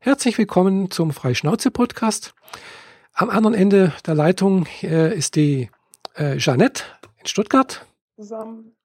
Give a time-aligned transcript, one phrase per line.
[0.00, 2.32] Herzlich willkommen zum Freischnauze-Podcast.
[3.14, 5.70] Am anderen Ende der Leitung äh, ist die
[6.14, 6.84] äh, Jeanette
[7.16, 7.84] in Stuttgart.
[8.14, 8.76] Zusammen.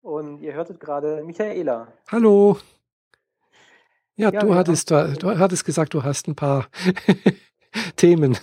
[0.00, 1.88] Und ihr hörtet gerade Michaela.
[2.08, 2.58] Hallo.
[4.14, 6.68] Ja, ja du, hattest, du hattest gesagt, du hast ein paar
[7.96, 8.38] Themen.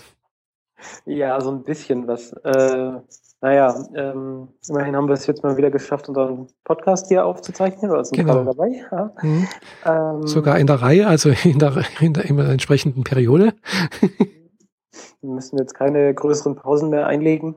[1.06, 2.34] Ja, so ein bisschen was.
[2.34, 3.00] Äh,
[3.42, 7.90] naja, ähm, immerhin haben wir es jetzt mal wieder geschafft, unseren Podcast hier aufzuzeichnen.
[7.90, 8.44] Oder sind genau.
[8.44, 8.84] dabei?
[8.92, 9.12] Ja.
[9.24, 9.48] Mhm.
[9.84, 13.54] Ähm, Sogar in der Reihe, also in der, in der, in der entsprechenden Periode.
[15.22, 17.56] wir müssen jetzt keine größeren Pausen mehr einlegen.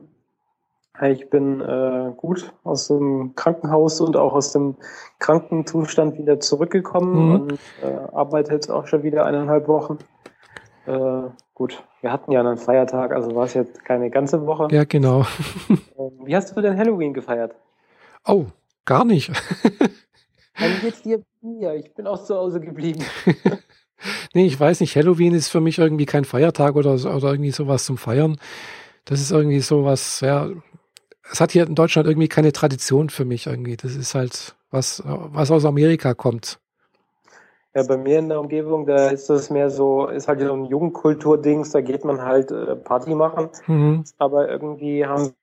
[1.03, 4.77] Ich bin äh, gut aus dem Krankenhaus und auch aus dem
[5.19, 7.35] Krankenzustand wieder zurückgekommen mhm.
[7.35, 9.99] und äh, arbeite jetzt auch schon wieder eineinhalb Wochen.
[10.87, 14.67] Äh, gut, wir hatten ja einen Feiertag, also war es jetzt keine ganze Woche.
[14.71, 15.25] Ja, genau.
[15.97, 17.55] Ähm, wie hast du denn Halloween gefeiert?
[18.25, 18.47] Oh,
[18.83, 19.31] gar nicht.
[20.59, 21.73] Dann geht's dir mir.
[21.75, 23.01] Ich bin auch zu Hause geblieben.
[24.33, 24.95] nee, ich weiß nicht.
[24.97, 28.37] Halloween ist für mich irgendwie kein Feiertag oder, oder irgendwie sowas zum Feiern.
[29.05, 30.49] Das ist irgendwie sowas, ja.
[31.31, 33.77] Es hat hier in Deutschland irgendwie keine Tradition für mich irgendwie.
[33.77, 36.59] Das ist halt was, was aus Amerika kommt.
[37.75, 40.65] Ja, bei mir in der Umgebung, da ist das mehr so, ist halt so ein
[40.65, 43.49] Jugendkultur-Dings, da geht man halt äh, Party machen.
[43.67, 44.05] Mhm.
[44.17, 45.33] Aber irgendwie haben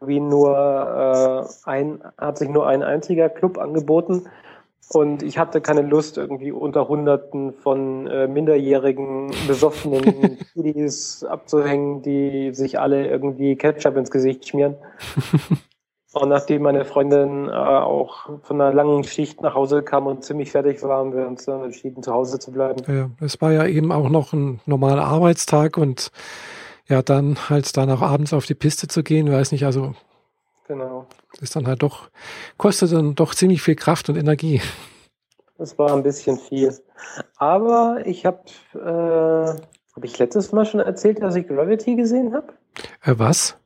[0.00, 4.28] wie nur äh, ein, hat sich nur ein einziger Club angeboten.
[4.90, 12.54] Und ich hatte keine Lust, irgendwie unter Hunderten von äh, minderjährigen, besoffenen Kiddies abzuhängen, die
[12.54, 14.76] sich alle irgendwie Ketchup ins Gesicht schmieren.
[16.14, 20.52] Und nachdem meine Freundin äh, auch von einer langen Schicht nach Hause kam und ziemlich
[20.52, 22.82] fertig war, haben wir uns dann entschieden, zu Hause zu bleiben.
[22.86, 26.10] Ja, es war ja eben auch noch ein normaler Arbeitstag und
[26.86, 29.94] ja, dann halt danach abends auf die Piste zu gehen, weiß nicht, also
[30.66, 31.06] genau.
[31.42, 32.08] ist dann halt doch,
[32.56, 34.62] kostet dann doch ziemlich viel Kraft und Energie.
[35.58, 36.72] Das war ein bisschen viel.
[37.36, 42.54] Aber ich habe, äh, habe ich letztes Mal schon erzählt, dass ich Gravity gesehen habe?
[43.02, 43.58] Äh, was?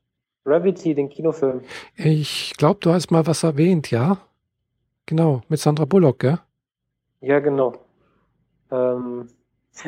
[0.44, 1.60] Gravity, den Kinofilm.
[1.97, 4.19] Ich glaube, du hast mal was erwähnt, ja?
[5.06, 6.38] Genau, mit Sandra Bullock, gell?
[7.20, 7.75] Ja, genau.
[8.70, 9.28] Ähm,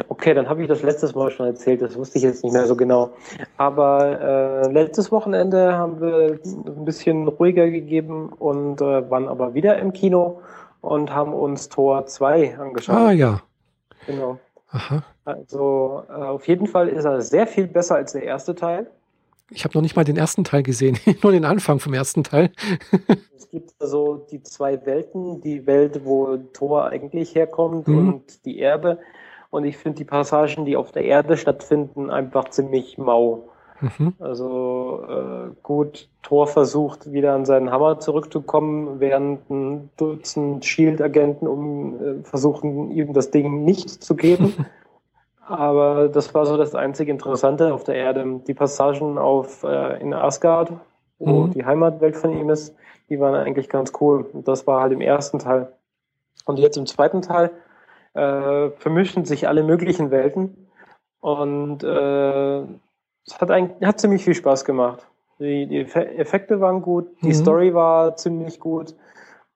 [0.09, 2.66] okay, dann habe ich das letztes Mal schon erzählt, das wusste ich jetzt nicht mehr
[2.66, 3.10] so genau.
[3.56, 9.78] Aber äh, letztes Wochenende haben wir ein bisschen ruhiger gegeben und äh, waren aber wieder
[9.78, 10.41] im Kino
[10.81, 12.97] und haben uns Tor 2 angeschaut.
[12.97, 13.41] Ah ja.
[14.06, 14.38] Genau.
[14.70, 15.03] Aha.
[15.25, 18.91] Also äh, auf jeden Fall ist er sehr viel besser als der erste Teil.
[19.50, 22.50] Ich habe noch nicht mal den ersten Teil gesehen, nur den Anfang vom ersten Teil.
[23.37, 27.99] es gibt also die zwei Welten, die Welt, wo Thor eigentlich herkommt mhm.
[27.99, 28.99] und die Erde.
[29.50, 33.49] Und ich finde die Passagen, die auf der Erde stattfinden, einfach ziemlich mau.
[33.81, 34.15] Mhm.
[34.19, 41.94] Also äh, gut, Thor versucht wieder an seinen Hammer zurückzukommen, während ein Dutzend Shield-Agenten um
[41.94, 44.55] äh, versuchen, ihm das Ding nicht zu geben.
[45.47, 48.41] Aber das war so das einzige Interessante auf der Erde.
[48.47, 50.72] Die Passagen auf äh, in Asgard,
[51.19, 51.50] wo mhm.
[51.53, 52.75] die Heimatwelt von ihm ist,
[53.10, 54.27] die waren eigentlich ganz cool.
[54.32, 55.72] Und das war halt im ersten Teil.
[56.47, 57.50] Und jetzt im zweiten Teil
[58.15, 60.69] äh, vermischen sich alle möglichen Welten.
[61.21, 62.59] Und äh,
[63.26, 65.06] es hat, eigentlich, hat ziemlich viel Spaß gemacht.
[65.38, 67.34] Die, die Effekte waren gut, die mhm.
[67.34, 68.94] Story war ziemlich gut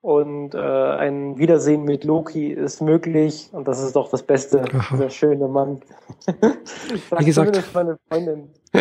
[0.00, 4.96] und äh, ein Wiedersehen mit Loki ist möglich und das ist doch das Beste, Aha.
[4.96, 5.80] der schöne Mann.
[7.18, 7.56] wie gesagt,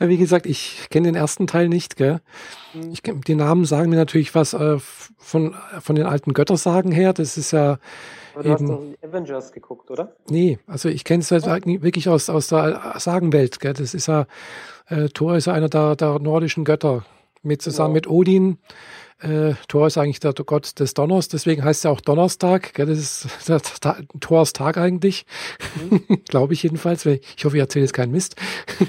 [0.00, 2.20] ja, wie gesagt, ich kenne den ersten Teil nicht, gell?
[2.74, 2.90] Mhm.
[2.92, 7.12] Ich, die Namen sagen mir natürlich was äh, von, von den alten Göttersagen her.
[7.12, 7.78] Das ist ja.
[8.34, 10.12] Aber du eben, hast doch Avengers geguckt, oder?
[10.28, 11.82] Nee, also ich kenne es halt oh.
[11.82, 13.72] wirklich aus, aus der Sagenwelt, gell?
[13.72, 14.26] Das ist ja,
[14.88, 17.04] äh, Thor ist ja einer der, der nordischen Götter.
[17.42, 17.94] Mit zusammen genau.
[17.94, 18.58] mit Odin
[19.20, 22.74] äh, Thor ist eigentlich der Gott des Donners, deswegen heißt er auch Donnerstag.
[22.74, 22.86] Gell?
[22.86, 25.26] Das ist der Ta Thors Tag eigentlich.
[25.90, 26.22] Mhm.
[26.28, 27.04] Glaube ich jedenfalls.
[27.06, 28.36] Ich hoffe, ich erzähle jetzt keinen Mist.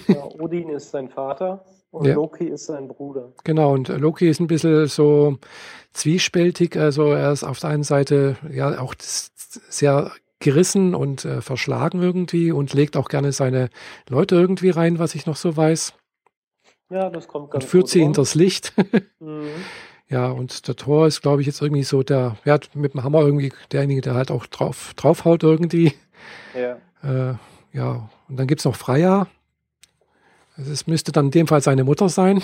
[0.07, 2.13] ja, Odin ist sein Vater und ja.
[2.13, 3.33] Loki ist sein Bruder.
[3.43, 5.37] Genau, und Loki ist ein bisschen so
[5.93, 6.77] zwiespältig.
[6.77, 12.51] Also er ist auf der einen Seite ja auch sehr gerissen und äh, verschlagen irgendwie
[12.51, 13.69] und legt auch gerne seine
[14.07, 15.93] Leute irgendwie rein, was ich noch so weiß.
[16.91, 18.73] Ja, das kommt ganz Und führt sie hinters Licht.
[19.19, 19.49] mhm.
[20.09, 23.21] Ja, und der Tor ist, glaube ich, jetzt irgendwie so der, ja, mit dem Hammer
[23.21, 25.93] irgendwie derjenige, der halt auch drauf, draufhaut irgendwie.
[26.55, 26.77] Ja.
[27.03, 27.35] Äh,
[27.73, 29.27] ja, und dann gibt's noch Freya.
[30.57, 32.41] Es müsste dann in dem Fall seine Mutter sein.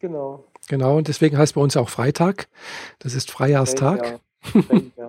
[0.00, 0.44] Genau.
[0.68, 2.48] Genau, und deswegen heißt bei uns auch Freitag.
[2.98, 4.20] Das ist Freijahrstag.
[4.96, 5.08] Ja,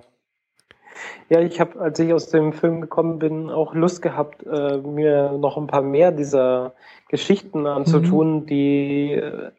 [1.28, 5.32] ja ich habe, als ich aus dem Film gekommen bin, auch Lust gehabt, äh, mir
[5.32, 6.72] noch ein paar mehr dieser
[7.08, 8.46] Geschichten anzutun, mhm.
[8.46, 9.50] die äh,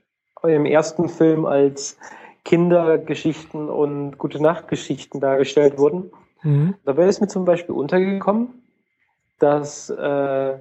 [0.43, 1.97] im ersten Film als
[2.43, 6.11] Kindergeschichten und Gute Nachtgeschichten dargestellt wurden.
[6.43, 6.75] Mhm.
[6.85, 8.63] Dabei ist mir zum Beispiel untergekommen,
[9.39, 10.57] dass äh,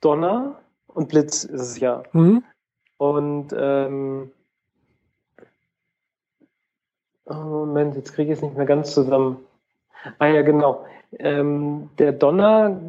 [0.00, 0.56] Donner
[0.88, 2.02] und Blitz ist es ja.
[2.12, 2.44] Mhm.
[2.98, 4.30] Und ähm,
[7.26, 9.38] oh Moment, jetzt kriege ich es nicht mehr ganz zusammen.
[10.18, 10.84] Ah ja, genau.
[11.18, 12.80] Ähm, der Donner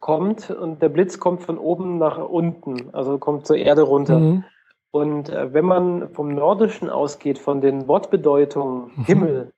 [0.00, 4.18] kommt und der Blitz kommt von oben nach unten, also kommt zur Erde runter.
[4.18, 4.44] Mhm.
[4.90, 9.04] Und äh, wenn man vom Nordischen ausgeht, von den Wortbedeutungen mhm.
[9.04, 9.52] Himmel,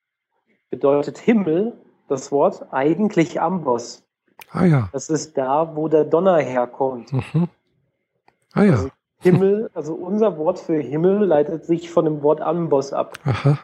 [0.71, 1.73] bedeutet Himmel
[2.09, 4.03] das Wort eigentlich Amboss.
[4.50, 4.88] Ah ja.
[4.93, 7.12] Das ist da, wo der Donner herkommt.
[7.12, 7.49] Mhm.
[8.53, 8.73] Ah ja.
[8.73, 8.91] Also
[9.21, 13.19] Himmel, also unser Wort für Himmel leitet sich von dem Wort Amboss ab.
[13.25, 13.59] Aha.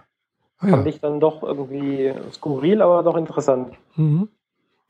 [0.58, 0.90] Ah, Fand ja.
[0.90, 3.74] ich dann doch irgendwie skurril, aber doch interessant.
[3.96, 4.28] Mhm.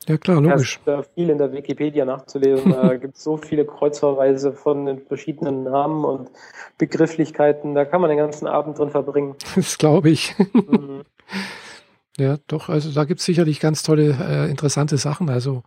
[0.09, 0.81] Ja klar, logisch.
[0.85, 2.73] Da ist viel in der Wikipedia nachzulesen.
[2.73, 6.31] Da gibt es so viele Kreuzverweise von den verschiedenen Namen und
[6.79, 7.75] Begrifflichkeiten.
[7.75, 9.35] Da kann man den ganzen Abend drin verbringen.
[9.57, 10.35] Das glaube ich.
[10.53, 11.03] Mhm.
[12.19, 15.29] Ja, doch, also da gibt es sicherlich ganz tolle, äh, interessante Sachen.
[15.29, 15.65] Also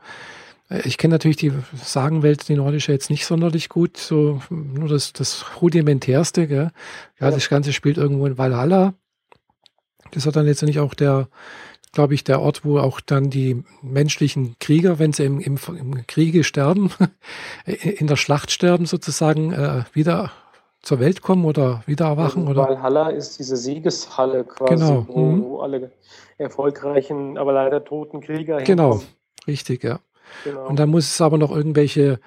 [0.70, 5.14] äh, ich kenne natürlich die Sagenwelt, die nordische, jetzt nicht sonderlich gut, so nur das,
[5.14, 6.48] das rudimentärste.
[6.48, 6.72] Gell?
[7.20, 8.96] Ja, ja, das Ganze spielt irgendwo in Valhalla.
[10.12, 11.28] Das hat dann letztendlich auch der,
[11.92, 16.08] glaube ich, der Ort, wo auch dann die menschlichen Krieger, wenn sie im, im, im
[16.08, 16.92] Kriege sterben,
[17.66, 20.32] in der Schlacht sterben sozusagen, äh, wieder
[20.82, 22.48] zur Welt kommen oder wieder erwachen?
[22.48, 22.70] Also oder?
[22.70, 25.06] Valhalla ist diese Siegeshalle quasi, genau.
[25.08, 25.44] wo, mhm.
[25.44, 25.92] wo alle
[26.38, 29.02] erfolgreichen, aber leider toten Krieger Genau,
[29.46, 30.00] richtig, ja.
[30.44, 30.68] Genau.
[30.68, 32.20] Und dann muss es aber noch irgendwelche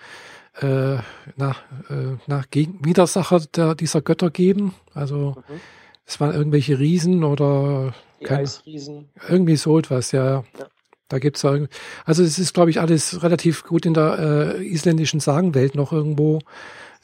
[0.60, 0.96] äh,
[1.36, 4.74] nach, äh, nach Gegen Widersacher der, dieser Götter geben.
[4.92, 5.60] Also mhm.
[6.04, 7.94] es waren irgendwelche Riesen oder
[8.28, 9.08] Die Eisriesen.
[9.28, 10.44] irgendwie so etwas, ja.
[10.58, 10.66] ja.
[11.08, 11.58] Da gibt's ja,
[12.06, 16.38] also es ist, glaube ich, alles relativ gut in der äh, isländischen Sagenwelt noch irgendwo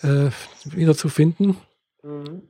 [0.02, 0.30] äh,
[0.64, 1.58] wieder zu finden.
[2.02, 2.42] Mhm.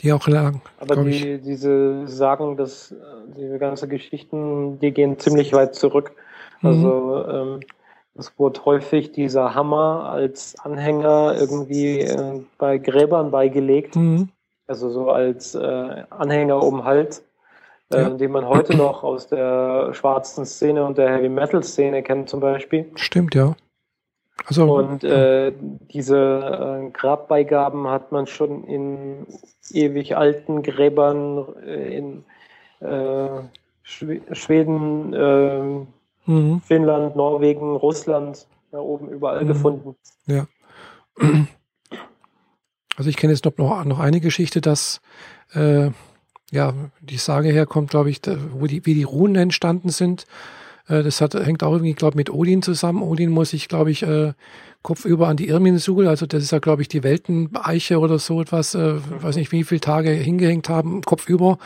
[0.00, 0.60] Die auch lang.
[0.80, 2.92] Aber die, diese Sagen, dass
[3.36, 6.12] diese ganzen Geschichten, die gehen ziemlich weit zurück.
[6.60, 6.68] Mhm.
[6.68, 7.60] Also ähm,
[8.14, 13.96] es wurde häufig dieser Hammer als Anhänger irgendwie äh, bei Gräbern beigelegt.
[13.96, 14.30] Mhm.
[14.66, 17.24] Also so als äh, Anhänger um Hals,
[17.92, 18.10] äh, ja.
[18.10, 22.40] den man heute noch aus der schwarzen Szene und der Heavy Metal Szene kennt zum
[22.40, 22.90] Beispiel.
[22.94, 23.54] Stimmt, ja.
[24.46, 25.52] Also, und äh,
[25.92, 29.26] diese äh, Grabbeigaben hat man schon in
[29.70, 32.24] ewig alten Gräbern äh, in
[32.80, 33.28] äh,
[33.84, 36.60] Schweden, äh, mhm.
[36.60, 39.48] Finnland, Norwegen, Russland, da oben überall mhm.
[39.48, 39.96] gefunden.
[40.26, 40.46] Ja.
[42.96, 45.00] Also ich kenne jetzt noch, noch eine Geschichte, dass
[45.52, 45.90] äh,
[46.52, 50.26] ja die Sage herkommt, glaube ich, da, wo die, wie die Runen entstanden sind.
[50.86, 53.02] Äh, das hat, hängt auch irgendwie, glaube ich, mit Odin zusammen.
[53.02, 54.34] Odin muss sich, glaube ich, äh,
[54.82, 58.74] kopfüber an die Irminsul, also das ist ja, glaube ich, die Welteneiche oder so etwas,
[58.74, 61.58] äh, weiß nicht, wie viele Tage hingehängt haben, kopfüber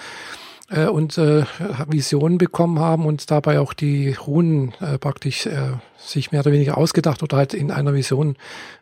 [0.70, 1.44] äh, und äh,
[1.88, 6.78] Visionen bekommen haben und dabei auch die Runen äh, praktisch äh, sich mehr oder weniger
[6.78, 8.36] ausgedacht oder halt in einer Vision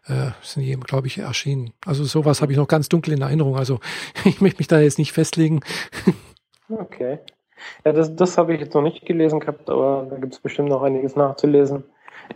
[0.06, 1.72] äh, sind die, glaube ich, erschienen.
[1.86, 3.56] Also sowas habe ich noch ganz dunkel in Erinnerung.
[3.56, 3.80] Also
[4.24, 5.60] ich möchte mich da jetzt nicht festlegen.
[6.68, 7.18] Okay.
[7.84, 10.68] Ja, das, das habe ich jetzt noch nicht gelesen gehabt, aber da gibt es bestimmt
[10.68, 11.84] noch einiges nachzulesen.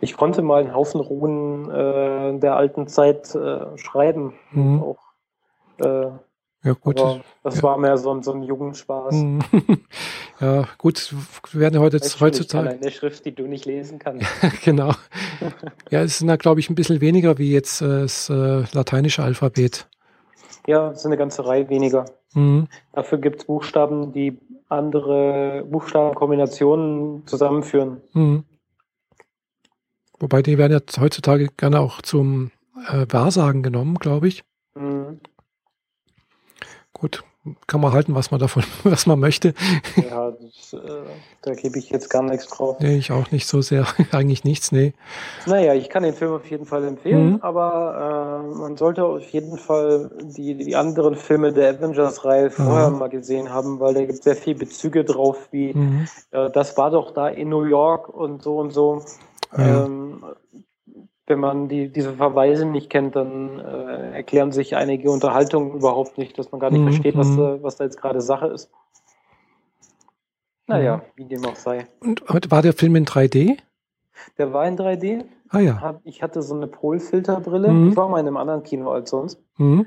[0.01, 4.35] Ich konnte mal einen Haufen Runen äh, der alten Zeit äh, schreiben.
[4.53, 4.83] Mhm.
[4.83, 4.99] Auch,
[5.79, 6.11] äh,
[6.65, 7.01] ja, gut.
[7.45, 7.63] das ja.
[7.63, 9.15] war mehr so ein, so ein Jugendspaß.
[9.15, 9.41] Mhm.
[10.41, 11.15] ja, gut,
[11.53, 12.71] wir werden heute, Weißt heutzutage.
[12.71, 14.27] Eine Schrift, die du nicht lesen kannst.
[14.65, 14.93] genau.
[15.91, 19.23] Ja, es sind da, glaube ich, ein bisschen weniger wie jetzt äh, das äh, lateinische
[19.23, 19.89] Alphabet.
[20.67, 22.05] Ja, es ist eine ganze Reihe weniger.
[22.35, 22.67] Mhm.
[22.93, 24.39] Dafür gibt es Buchstaben, die
[24.69, 28.03] andere Buchstabenkombinationen zusammenführen.
[28.13, 28.45] Mhm.
[30.19, 32.51] Wobei die werden jetzt heutzutage gerne auch zum
[32.89, 34.45] äh, Wahrsagen genommen, glaube ich.
[34.75, 35.21] Mhm.
[36.93, 37.23] Gut,
[37.67, 39.55] kann man halten, was man davon, was man möchte.
[39.97, 41.03] Ja, das, äh,
[41.43, 42.79] da gebe ich jetzt gar nichts drauf.
[42.81, 43.87] Nee, ich auch nicht so sehr.
[44.13, 44.95] Eigentlich nichts, nee.
[45.47, 47.39] Naja, ich kann den Film auf jeden Fall empfehlen, mhm.
[47.43, 52.99] aber äh, man sollte auf jeden Fall die, die anderen Filme der Avengers-Reihe vorher mhm.
[52.99, 56.07] mal gesehen haben, weil da gibt sehr viele Bezüge drauf, wie mhm.
[56.33, 59.05] äh, das war doch da in New York und so und so.
[59.57, 59.85] Ja.
[59.85, 60.25] Ähm,
[61.29, 66.39] wenn man die, diese Verweise nicht kennt, dann äh, erklären sich einige Unterhaltungen überhaupt nicht,
[66.39, 66.89] dass man gar nicht mhm.
[66.89, 67.39] versteht, was, mhm.
[67.39, 68.71] äh, was da jetzt gerade Sache ist.
[70.67, 71.03] Naja, mhm.
[71.17, 71.87] wie dem auch sei.
[72.01, 73.59] Und war der Film in 3D?
[74.37, 75.25] Der war in 3D.
[75.51, 76.01] Ah ja.
[76.05, 77.69] Ich hatte so eine Polfilterbrille.
[77.69, 77.91] Mhm.
[77.91, 79.41] Ich war mal in einem anderen Kino als sonst.
[79.57, 79.87] Mhm.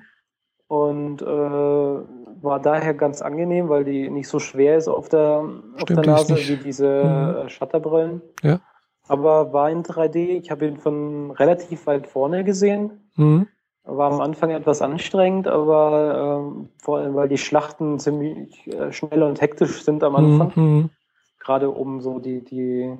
[0.67, 5.43] Und äh, war daher ganz angenehm, weil die nicht so schwer ist auf der,
[5.75, 7.49] auf der Nase wie diese mhm.
[7.49, 8.21] Shutterbrillen.
[8.41, 8.61] Ja
[9.07, 10.39] aber war in 3D.
[10.39, 13.11] Ich habe ihn von relativ weit vorne gesehen.
[13.15, 13.47] Mhm.
[13.83, 19.23] war am Anfang etwas anstrengend, aber ähm, vor allem, weil die Schlachten ziemlich äh, schnell
[19.23, 20.51] und hektisch sind am Anfang.
[20.55, 20.89] Mhm.
[21.39, 22.95] Gerade um so die, die,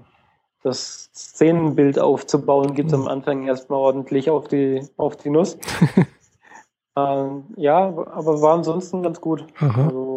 [0.64, 5.58] das Szenenbild aufzubauen, gibt es am Anfang erstmal ordentlich auf die, auf die Nuss.
[6.98, 9.46] ähm, ja, aber war ansonsten ganz gut.
[9.60, 10.11] Also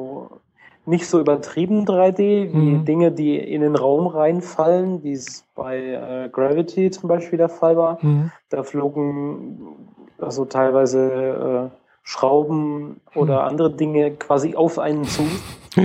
[0.86, 2.84] nicht so übertrieben 3D, wie mhm.
[2.84, 7.76] Dinge, die in den Raum reinfallen, wie es bei äh, Gravity zum Beispiel der Fall
[7.76, 7.98] war.
[8.02, 8.30] Mhm.
[8.50, 9.76] Da flogen
[10.18, 13.48] also teilweise äh, Schrauben oder hm.
[13.48, 15.26] andere Dinge quasi auf einen zu.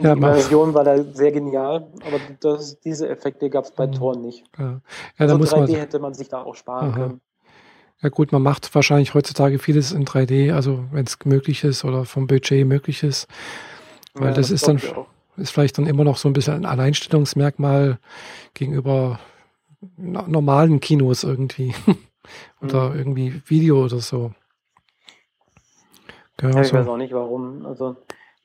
[0.00, 3.92] ja, die Version war da sehr genial, aber das, diese Effekte gab es bei hm.
[3.92, 4.44] Tor nicht.
[4.58, 4.80] Ja, ja
[5.16, 6.98] da also muss 3D man, hätte man sich da auch sparen aha.
[6.98, 7.20] können.
[8.02, 12.04] Ja gut, man macht wahrscheinlich heutzutage vieles in 3D, also wenn es möglich ist oder
[12.04, 13.26] vom Budget möglich ist.
[14.14, 14.80] Weil ja, das, das ist dann
[15.36, 17.98] ist vielleicht dann immer noch so ein bisschen ein Alleinstellungsmerkmal
[18.54, 19.18] gegenüber
[19.96, 21.74] normalen Kinos irgendwie.
[22.62, 22.98] oder mhm.
[22.98, 24.32] irgendwie Video oder so.
[26.40, 27.66] Ja, ich weiß auch nicht warum.
[27.66, 27.96] Also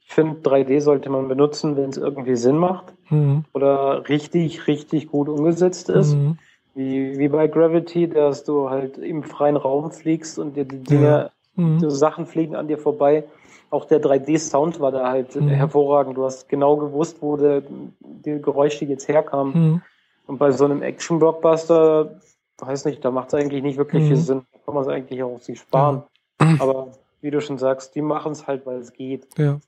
[0.05, 3.43] ich finde 3D sollte man benutzen, wenn es irgendwie Sinn macht mhm.
[3.53, 6.15] oder richtig, richtig gut umgesetzt ist.
[6.15, 6.37] Mhm.
[6.75, 11.31] Wie, wie bei Gravity, dass du halt im freien Raum fliegst und dir die Dinge,
[11.55, 11.79] mhm.
[11.79, 13.23] die Sachen fliegen an dir vorbei.
[13.69, 15.49] Auch der 3D-Sound war da halt mhm.
[15.49, 16.17] hervorragend.
[16.17, 17.63] Du hast genau gewusst, wo der,
[17.99, 19.53] die Geräusche jetzt herkamen.
[19.53, 19.81] Mhm.
[20.25, 22.19] Und bei so einem Action-Blockbuster
[22.59, 24.07] weiß nicht, da macht es eigentlich nicht wirklich mhm.
[24.07, 24.41] viel Sinn.
[24.51, 26.03] Da kann man es eigentlich auch sich sparen.
[26.41, 26.55] Ja.
[26.59, 26.87] Aber
[27.21, 29.27] wie du schon sagst, die machen es halt, weil es geht.
[29.37, 29.59] Ja.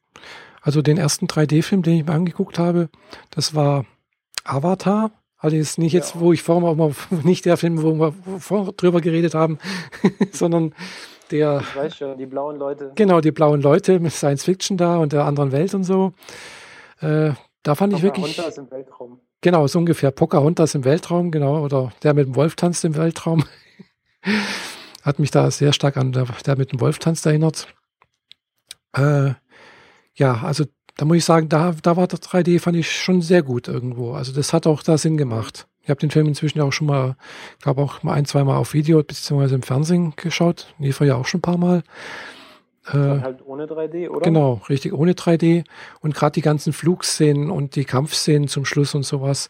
[0.61, 2.89] Also den ersten 3D-Film, den ich mir angeguckt habe,
[3.31, 3.85] das war
[4.43, 5.11] Avatar.
[5.37, 6.21] Also jetzt nicht jetzt, ja.
[6.21, 6.91] wo ich vorher mal,
[7.23, 9.57] nicht der Film, wo wir vorher drüber geredet haben,
[10.31, 10.73] sondern
[11.31, 11.61] der.
[11.61, 12.91] Ich weiß schon, die blauen Leute.
[12.95, 16.13] Genau, die blauen Leute mit Science Fiction da und der anderen Welt und so.
[16.99, 17.31] Äh,
[17.63, 18.37] da fand ich wirklich.
[18.57, 19.19] Im Weltraum.
[19.41, 20.11] Genau, so ungefähr.
[20.11, 23.45] Pocahontas im Weltraum, genau, oder der mit dem Wolf tanzt im Weltraum.
[25.03, 27.67] Hat mich da sehr stark an der, der mit dem Wolf tanzt erinnert.
[28.93, 29.31] Äh,
[30.13, 30.65] ja, also
[30.97, 34.11] da muss ich sagen, da, da war das 3D, fand ich schon sehr gut irgendwo.
[34.11, 35.68] Also das hat auch da Sinn gemacht.
[35.83, 37.15] Ich habe den Film inzwischen auch schon mal,
[37.61, 40.73] glaube auch mal ein, zwei Mal auf Video beziehungsweise im Fernsehen geschaut.
[40.79, 41.83] Er ja auch schon ein paar Mal.
[42.93, 44.21] Äh, halt ohne 3D, oder?
[44.21, 45.63] Genau, richtig, ohne 3D.
[46.01, 49.49] Und gerade die ganzen Flugszenen und die Kampfszenen zum Schluss und sowas,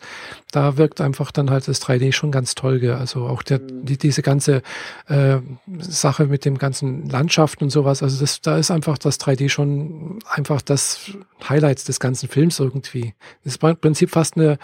[0.52, 2.80] da wirkt einfach dann halt das 3D schon ganz toll.
[2.92, 3.86] Also auch der, mhm.
[3.86, 4.62] die, diese ganze
[5.08, 5.38] äh,
[5.80, 10.20] Sache mit dem ganzen Landschaft und sowas, also das, da ist einfach das 3D schon
[10.30, 11.12] einfach das
[11.48, 13.14] Highlights des ganzen Films irgendwie.
[13.44, 14.58] Das ist im Prinzip fast eine,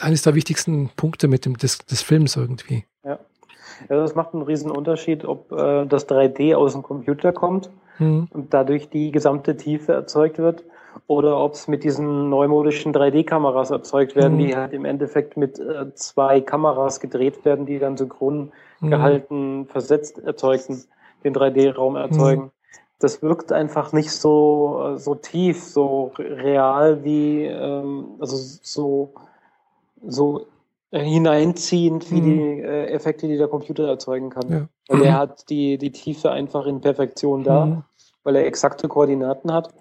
[0.00, 2.84] eines der wichtigsten Punkte mit dem, des, des Films irgendwie.
[3.04, 3.18] Ja.
[3.88, 8.28] Ja, das macht einen riesen Unterschied, ob äh, das 3D aus dem Computer kommt mhm.
[8.30, 10.64] und dadurch die gesamte Tiefe erzeugt wird
[11.06, 14.38] oder ob es mit diesen neumodischen 3D-Kameras erzeugt werden, mhm.
[14.38, 18.90] die halt im Endeffekt mit äh, zwei Kameras gedreht werden, die dann synchron mhm.
[18.90, 20.84] gehalten, versetzt erzeugten,
[21.24, 22.42] den 3D-Raum erzeugen.
[22.44, 22.50] Mhm.
[22.98, 29.12] Das wirkt einfach nicht so, äh, so tief, so real wie, ähm, also so,
[30.06, 30.46] so
[31.00, 32.24] hineinziehend wie mhm.
[32.24, 34.50] die äh, Effekte, die der Computer erzeugen kann.
[34.50, 34.68] Ja.
[34.88, 37.84] Weil er hat die, die Tiefe einfach in Perfektion da, mhm.
[38.24, 39.72] weil er exakte Koordinaten hat.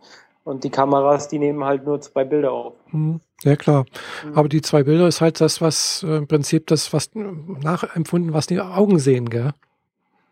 [0.44, 2.74] Und die Kameras, die nehmen halt nur zwei Bilder auf.
[2.92, 3.20] Mhm.
[3.44, 3.86] Ja, klar.
[4.26, 4.38] Mhm.
[4.38, 8.48] Aber die zwei Bilder ist halt das, was äh, im Prinzip das, was nachempfunden, was
[8.48, 9.52] die Augen sehen, gell?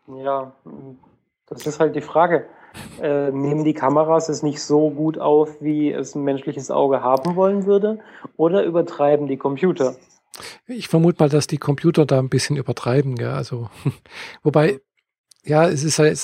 [0.07, 0.51] Ja,
[1.47, 2.45] das ist halt die Frage.
[3.01, 7.35] Äh, nehmen die Kameras es nicht so gut auf, wie es ein menschliches Auge haben
[7.35, 7.99] wollen würde?
[8.37, 9.95] Oder übertreiben die Computer?
[10.67, 13.29] Ich vermute mal, dass die Computer da ein bisschen übertreiben, gell?
[13.29, 13.69] Also,
[14.43, 14.79] wobei,
[15.43, 16.23] ja, es ist halt,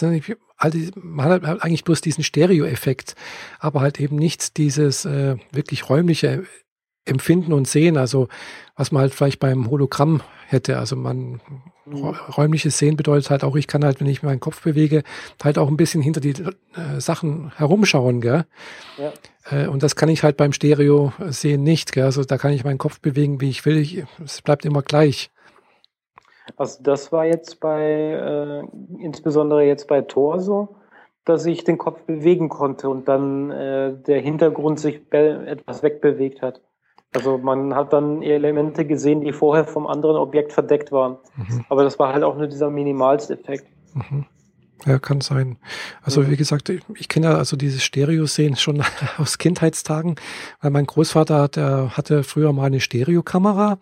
[0.95, 3.15] man hat halt eigentlich bloß diesen Stereo-Effekt,
[3.59, 6.45] aber halt eben nicht dieses äh, wirklich räumliche
[7.05, 8.27] Empfinden und Sehen, also
[8.75, 10.77] was man halt vielleicht beim Hologramm hätte.
[10.77, 11.39] Also man
[11.85, 12.15] mhm.
[12.37, 15.03] räumliches Sehen bedeutet halt auch, ich kann halt, wenn ich meinen Kopf bewege,
[15.43, 18.45] halt auch ein bisschen hinter die äh, Sachen herumschauen, gell?
[18.97, 19.13] Ja.
[19.49, 22.05] Äh, und das kann ich halt beim Stereo sehen nicht, gell?
[22.05, 23.77] Also da kann ich meinen Kopf bewegen, wie ich will.
[23.77, 25.29] Ich, es bleibt immer gleich.
[26.57, 28.63] Also das war jetzt bei, äh,
[29.03, 30.75] insbesondere jetzt bei Tor so,
[31.23, 36.61] dass ich den Kopf bewegen konnte und dann äh, der Hintergrund sich etwas wegbewegt hat.
[37.15, 41.17] Also man hat dann Elemente gesehen, die vorher vom anderen Objekt verdeckt waren.
[41.35, 41.65] Mhm.
[41.69, 43.65] Aber das war halt auch nur dieser Minimalsteffekt.
[43.93, 44.25] Mhm.
[44.85, 45.57] Ja, kann sein.
[46.03, 46.31] Also mhm.
[46.31, 48.83] wie gesagt, ich, ich kenne ja also dieses Stereo-Sehen schon
[49.17, 50.15] aus Kindheitstagen,
[50.61, 53.79] weil mein Großvater, der hatte früher mal eine Stereokamera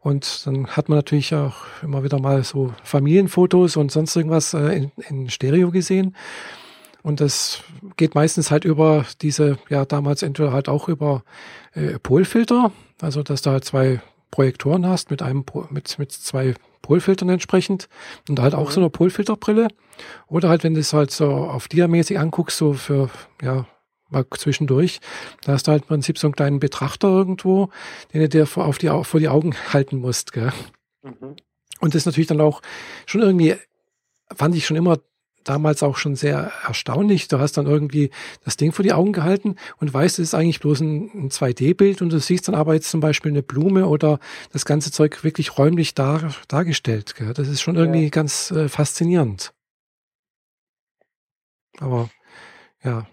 [0.00, 4.76] und dann hat man natürlich auch immer wieder mal so Familienfotos und sonst irgendwas äh,
[4.76, 6.14] in, in Stereo gesehen.
[7.02, 7.62] Und das
[7.96, 11.22] geht meistens halt über diese, ja, damals entweder halt auch über
[11.72, 14.00] äh, Polfilter, also dass du halt zwei
[14.30, 17.88] Projektoren hast mit einem mit, mit zwei Polfiltern entsprechend
[18.28, 18.72] und halt auch mhm.
[18.72, 19.68] so eine Polfilterbrille.
[20.26, 23.10] Oder halt, wenn du es halt so auf diamäßig anguckst, so für,
[23.42, 23.66] ja,
[24.10, 25.00] mal zwischendurch,
[25.44, 27.70] da hast du halt im Prinzip so einen kleinen Betrachter irgendwo,
[28.12, 30.52] den du dir vor, auf die, vor die Augen halten musst, gell?
[31.02, 31.36] Mhm.
[31.80, 32.60] Und das ist natürlich dann auch
[33.06, 33.54] schon irgendwie,
[34.34, 34.98] fand ich schon immer
[35.48, 37.28] damals auch schon sehr erstaunlich.
[37.28, 38.10] Du hast dann irgendwie
[38.44, 42.02] das Ding vor die Augen gehalten und weißt, es ist eigentlich bloß ein, ein 2D-Bild
[42.02, 44.18] und du siehst dann aber jetzt zum Beispiel eine Blume oder
[44.52, 47.14] das ganze Zeug wirklich räumlich dar, dargestellt.
[47.16, 47.32] Gell?
[47.34, 48.10] Das ist schon irgendwie ja.
[48.10, 49.52] ganz äh, faszinierend.
[51.80, 52.10] Aber
[52.82, 53.06] ja,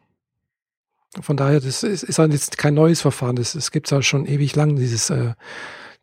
[1.21, 3.35] von daher, das ist, ist halt jetzt kein neues Verfahren.
[3.35, 5.33] Das, das gibt es ja schon ewig lang, dieses äh,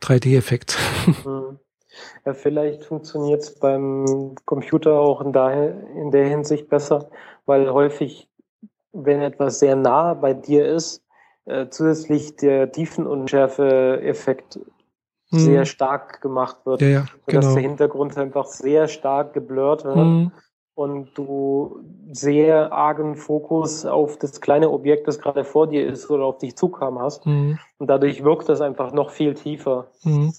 [0.01, 0.79] 3D-Effekt.
[1.07, 1.59] Mhm.
[2.25, 7.11] Ja, vielleicht funktioniert es beim Computer auch in, daher, in der Hinsicht besser,
[7.47, 8.29] weil häufig,
[8.93, 11.03] wenn etwas sehr nah bei dir ist,
[11.47, 14.61] äh, zusätzlich der Tiefenunschärfe-Effekt
[15.31, 15.39] hm.
[15.39, 16.81] sehr stark gemacht wird.
[16.83, 17.41] Ja, ja, genau.
[17.41, 19.97] Dass der Hintergrund einfach sehr stark geblurrt wird.
[19.97, 20.33] Hm
[20.75, 26.25] und du sehr argen Fokus auf das kleine Objekt, das gerade vor dir ist oder
[26.25, 27.27] auf dich zukam hast.
[27.27, 27.59] Mhm.
[27.79, 29.89] Und dadurch wirkt das einfach noch viel tiefer.
[30.03, 30.33] Mhm.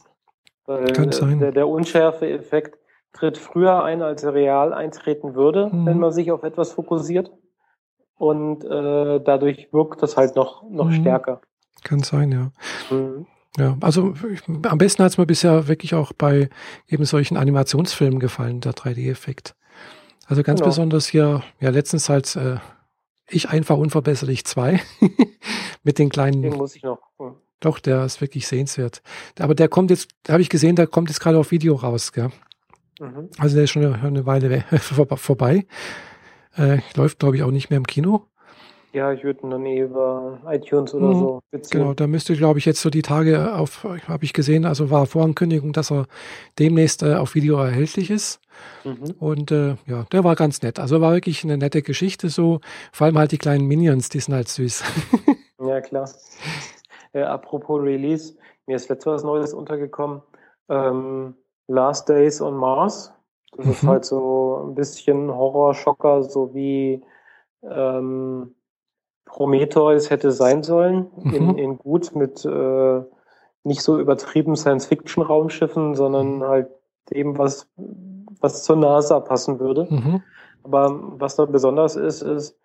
[0.66, 1.40] Kann sein.
[1.40, 2.78] Der, der Unschärfe-Effekt
[3.12, 5.86] tritt früher ein, als er real eintreten würde, mhm.
[5.86, 7.32] wenn man sich auf etwas fokussiert.
[8.18, 10.94] Und äh, dadurch wirkt das halt noch, noch mhm.
[10.94, 11.42] stärker.
[11.84, 12.52] Kann sein, ja.
[12.96, 13.28] Mhm.
[13.58, 16.50] Ja, also ich, am besten hat es mir bisher wirklich auch bei
[16.88, 19.56] eben solchen Animationsfilmen gefallen, der 3D-Effekt.
[20.26, 20.70] Also ganz genau.
[20.70, 22.58] besonders hier, ja, letztens halt äh,
[23.30, 24.82] ich einfach unverbesserlich zwei
[25.84, 26.42] mit den kleinen.
[26.42, 27.00] Den muss ich noch.
[27.20, 27.36] Hm.
[27.64, 29.02] Doch, der ist wirklich sehenswert.
[29.40, 32.30] Aber der kommt jetzt, habe ich gesehen, der kommt jetzt gerade auf Video raus, gell?
[33.00, 33.30] Mhm.
[33.38, 34.66] Also der ist schon eine, eine Weile
[35.16, 35.66] vorbei.
[36.58, 38.26] Äh, läuft, glaube ich, auch nicht mehr im Kino.
[38.92, 41.20] Ja, ich würde ihn dann eh über iTunes oder mhm.
[41.20, 41.80] so beziehen.
[41.80, 45.06] Genau, da müsste, glaube ich, jetzt so die Tage auf, habe ich gesehen, also war
[45.06, 46.06] Vorankündigung, dass er
[46.60, 48.42] demnächst äh, auf Video erhältlich ist.
[48.84, 49.16] Mhm.
[49.20, 50.80] Und äh, ja, der war ganz nett.
[50.80, 52.60] Also war wirklich eine nette Geschichte so.
[52.92, 54.84] Vor allem halt die kleinen Minions, die sind halt süß.
[55.66, 56.10] ja, klar.
[57.14, 58.36] Äh, apropos Release,
[58.68, 60.22] mir ist letztes was Neues untergekommen.
[60.70, 61.36] Ähm,
[61.68, 63.14] Last Days on Mars.
[63.56, 63.72] Das mhm.
[63.72, 67.04] ist halt so ein bisschen Horrorschocker, so wie
[67.64, 68.56] ähm,
[69.26, 71.34] Prometheus hätte sein sollen, mhm.
[71.34, 73.02] in, in gut mit äh,
[73.64, 76.44] nicht so übertrieben Science-Fiction-Raumschiffen, sondern mhm.
[76.44, 76.68] halt
[77.12, 77.70] dem, was,
[78.42, 79.88] was zur NASA passen würde.
[79.90, 80.24] Mhm.
[80.64, 82.60] Aber was da besonders ist, ist,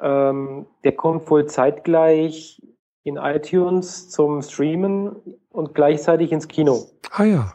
[0.00, 2.60] ähm, der kommt wohl zeitgleich
[3.04, 5.16] in iTunes zum Streamen
[5.50, 6.86] und gleichzeitig ins Kino.
[7.10, 7.52] Ah ja.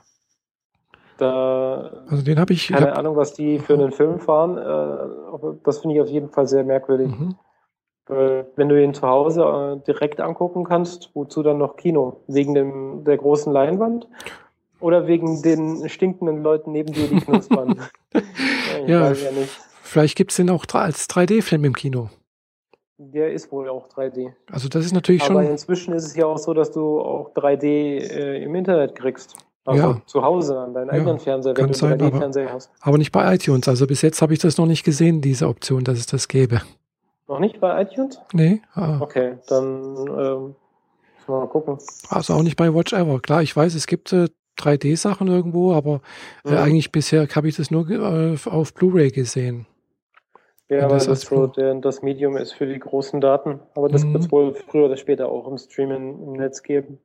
[1.18, 2.68] Da, also den habe ich.
[2.68, 4.58] Keine hab, Ahnung, was die für einen Film fahren.
[4.58, 7.08] Äh, das finde ich auf jeden Fall sehr merkwürdig.
[7.08, 7.36] Mhm.
[8.10, 12.22] Äh, wenn du ihn zu Hause äh, direkt angucken kannst, wozu dann noch Kino?
[12.28, 14.08] Wegen dem, der großen Leinwand?
[14.80, 17.82] Oder wegen den stinkenden Leuten neben dir, die knuspern?
[18.86, 19.16] ja, ja
[19.82, 22.10] vielleicht gibt es den auch als 3D-Film im Kino.
[23.00, 24.34] Der ist wohl auch 3D.
[24.52, 25.38] Also das ist natürlich Aber schon...
[25.38, 29.36] Aber inzwischen ist es ja auch so, dass du auch 3D äh, im Internet kriegst.
[29.66, 30.02] Also ja.
[30.06, 32.72] zu Hause an deinen ja, eigenen Fernseher, wenn du einen 3D-Fernseher hast.
[32.80, 33.68] Aber nicht bei iTunes.
[33.68, 36.62] Also bis jetzt habe ich das noch nicht gesehen, diese Option, dass es das gäbe.
[37.28, 38.20] Noch nicht bei iTunes?
[38.32, 38.62] Nee.
[38.74, 39.00] Ah.
[39.02, 40.56] Okay, dann ähm,
[41.28, 41.78] mal gucken.
[42.10, 43.20] Also auch nicht bei Watch Ever.
[43.20, 46.02] Klar, ich weiß, es gibt äh, 3D-Sachen irgendwo, aber
[46.46, 46.58] äh, mhm.
[46.58, 49.68] eigentlich bisher habe ich das nur äh, auf Blu-ray gesehen.
[50.70, 53.62] Ja, weil das, das so der, das Medium ist für die großen Daten.
[53.74, 54.14] Aber das mhm.
[54.14, 57.00] wird es wohl früher oder später auch im Streaming im Netz geben.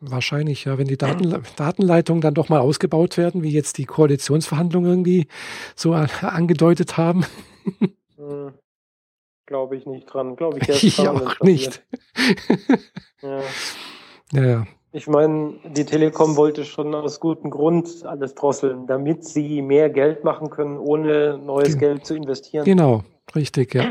[0.00, 0.78] Wahrscheinlich, ja.
[0.78, 5.26] Wenn die Daten, Datenleitungen dann doch mal ausgebaut werden, wie jetzt die Koalitionsverhandlungen irgendwie
[5.74, 7.24] so angedeutet haben.
[8.16, 8.52] Mhm.
[9.46, 10.36] Glaube ich nicht dran.
[10.36, 11.84] Glaube ich erst dran, ich auch nicht.
[13.22, 13.40] ja.
[14.32, 14.66] ja, ja.
[14.92, 20.24] Ich meine, die Telekom wollte schon aus gutem Grund alles drosseln, damit sie mehr Geld
[20.24, 22.64] machen können, ohne neues Ge Geld zu investieren.
[22.64, 23.84] Genau, richtig, ja.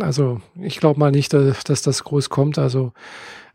[0.00, 2.58] Also ich glaube mal nicht, dass das groß kommt.
[2.58, 2.92] Also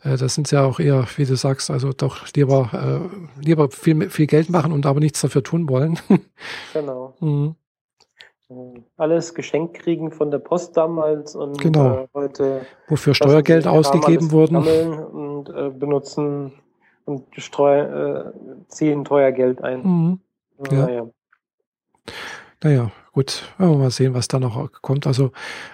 [0.03, 4.09] äh, das sind ja auch eher, wie du sagst, also doch lieber, äh, lieber viel,
[4.09, 5.99] viel Geld machen und aber nichts dafür tun wollen.
[6.73, 7.13] Genau.
[7.19, 7.55] mhm
[8.97, 12.03] alles geschenkt kriegen von der Post damals und genau.
[12.03, 16.53] äh, heute wofür Steuergeld ausgegeben wurden und äh, benutzen
[17.05, 18.31] und streu, äh,
[18.67, 19.81] ziehen teuer Geld ein.
[19.83, 20.19] Mhm.
[20.69, 20.85] Ja.
[20.85, 21.09] Naja.
[22.63, 25.07] naja, gut, wir mal sehen, was da noch kommt.
[25.07, 25.31] Also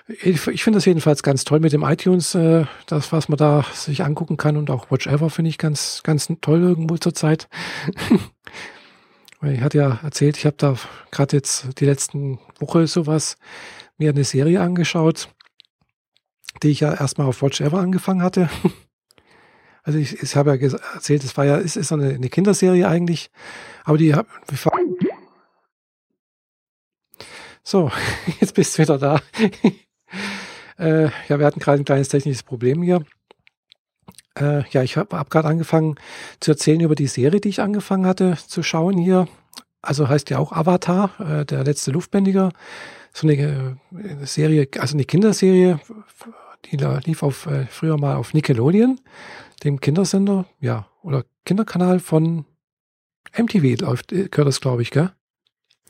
[0.08, 3.66] ich, ich finde das jedenfalls ganz toll mit dem iTunes, äh, das, was man da
[3.74, 7.50] sich angucken kann und auch Watch Ever finde ich ganz, ganz toll irgendwo zurzeit.
[9.44, 10.76] Ich hatte ja erzählt, ich habe da
[11.12, 13.38] gerade jetzt die letzten Woche sowas
[13.98, 15.30] mir eine Serie angeschaut,
[16.64, 18.50] die ich ja erstmal auf Watch Ever angefangen hatte.
[19.84, 23.32] Also ich, ich habe ja erzählt, es war ja, es ist eine, eine Kinderserie eigentlich,
[23.86, 24.14] aber die
[27.68, 27.92] so,
[28.40, 29.22] jetzt bist du wieder da.
[30.80, 33.04] äh, ja, wir hatten gerade ein kleines technisches Problem hier.
[34.40, 35.96] Äh, ja, ich habe hab gerade angefangen
[36.40, 39.28] zu erzählen über die Serie, die ich angefangen hatte zu schauen hier.
[39.82, 42.52] Also heißt ja auch Avatar, äh, der letzte Luftbändiger.
[43.14, 45.80] So eine äh, Serie, also eine Kinderserie,
[46.66, 49.00] die lief auf, äh, früher mal auf Nickelodeon,
[49.64, 52.46] dem Kindersender, ja, oder Kinderkanal von
[53.38, 55.12] MTV läuft, äh, gehört das, glaube ich, gell?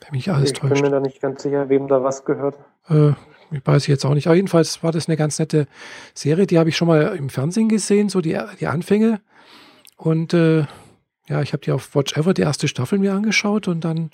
[0.00, 0.74] Wenn mich alles ich täuscht.
[0.74, 2.58] Ich bin mir da nicht ganz sicher, wem da was gehört.
[2.88, 3.12] Äh,
[3.50, 4.26] ich weiß jetzt auch nicht.
[4.26, 5.66] Aber jedenfalls war das eine ganz nette
[6.14, 6.46] Serie.
[6.46, 9.20] Die habe ich schon mal im Fernsehen gesehen, so die, die Anfänge.
[9.96, 10.66] Und äh,
[11.28, 14.10] ja, ich habe die auf Watch Ever, die erste Staffel mir angeschaut und dann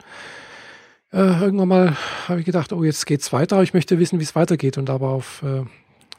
[1.13, 1.97] äh, irgendwann mal
[2.29, 3.63] habe ich gedacht, oh, jetzt geht's weiter.
[3.63, 4.79] Ich möchte wissen, wie es weitergeht.
[4.79, 5.63] Und aber auf, äh,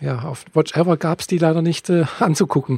[0.04, 2.78] ja, auf Watch Ever gab es die leider nicht äh, anzugucken.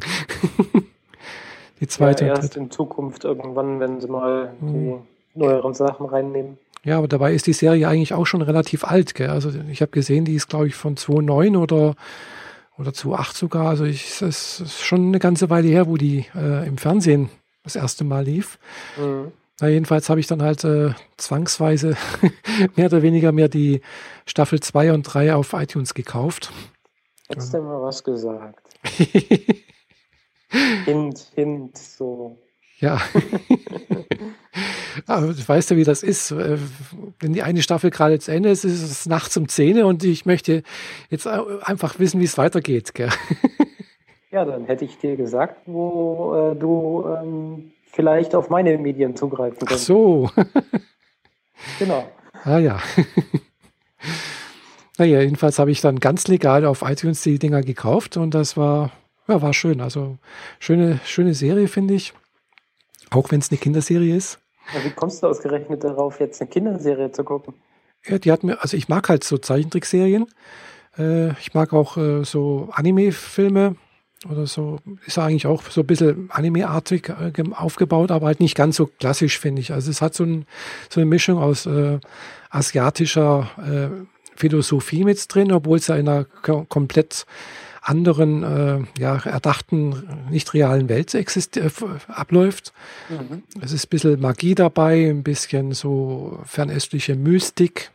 [1.80, 2.26] die zweite.
[2.26, 4.74] Ja, erst in Zukunft irgendwann, wenn sie mal hm.
[4.74, 6.58] die neueren Sachen reinnehmen.
[6.84, 9.14] Ja, aber dabei ist die Serie eigentlich auch schon relativ alt.
[9.14, 9.30] Gell?
[9.30, 11.96] Also ich habe gesehen, die ist, glaube ich, von 2009 oder,
[12.80, 13.68] oder 2008 sogar.
[13.68, 17.30] Also es ist schon eine ganze Weile her, wo die äh, im Fernsehen
[17.68, 18.60] das erste Mal lief.
[18.98, 19.32] Mhm.
[19.60, 21.98] Na, jedenfalls habe ich dann halt äh, zwangsweise
[22.76, 23.82] mehr oder weniger mir die
[24.26, 26.52] Staffel 2 und 3 auf iTunes gekauft.
[27.28, 28.70] Hättest du mal was gesagt?
[30.86, 32.38] hint, hint, so.
[32.80, 33.02] Ja.
[35.08, 36.32] Aber du weißt ja, wie das ist.
[36.32, 36.58] Äh,
[37.20, 40.26] wenn die eine Staffel gerade zu Ende ist, ist es nachts um 10 und ich
[40.26, 40.64] möchte
[41.10, 42.94] jetzt einfach wissen, wie es weitergeht.
[42.94, 43.10] Gell?
[44.30, 49.60] Ja, dann hätte ich dir gesagt, wo äh, du ähm, vielleicht auf meine Medien zugreifen
[49.60, 49.74] kannst.
[49.74, 50.30] Ach so.
[51.80, 52.10] genau.
[52.44, 52.80] Ah ja.
[54.98, 58.92] naja, jedenfalls habe ich dann ganz legal auf iTunes die Dinger gekauft und das war,
[59.30, 59.80] ja, war schön.
[59.80, 60.18] Also
[60.60, 62.14] schöne, schöne Serie, finde ich.
[63.10, 64.40] Auch wenn es eine Kinderserie ist.
[64.74, 67.54] Ja, wie kommst du ausgerechnet darauf, jetzt eine Kinderserie zu gucken?
[68.06, 70.26] Ja, die hat mir, also ich mag halt so Zeichentrickserien.
[70.98, 73.78] Äh, ich mag auch äh, so Anime-Filme
[74.30, 74.80] oder so.
[75.06, 79.40] Ist eigentlich auch so ein bisschen Anime-artig äh, aufgebaut, aber halt nicht ganz so klassisch,
[79.40, 79.74] finde ich.
[79.74, 80.46] Also es hat so, ein,
[80.90, 82.00] so eine Mischung aus äh,
[82.50, 87.26] asiatischer äh, Philosophie mit drin, obwohl es ja in einer komplett
[87.82, 91.70] anderen, äh, ja, erdachten, nicht realen Welt äh,
[92.08, 92.74] abläuft.
[93.10, 93.44] Mhm.
[93.62, 97.92] Es ist ein bisschen Magie dabei, ein bisschen so fernöstliche Mystik.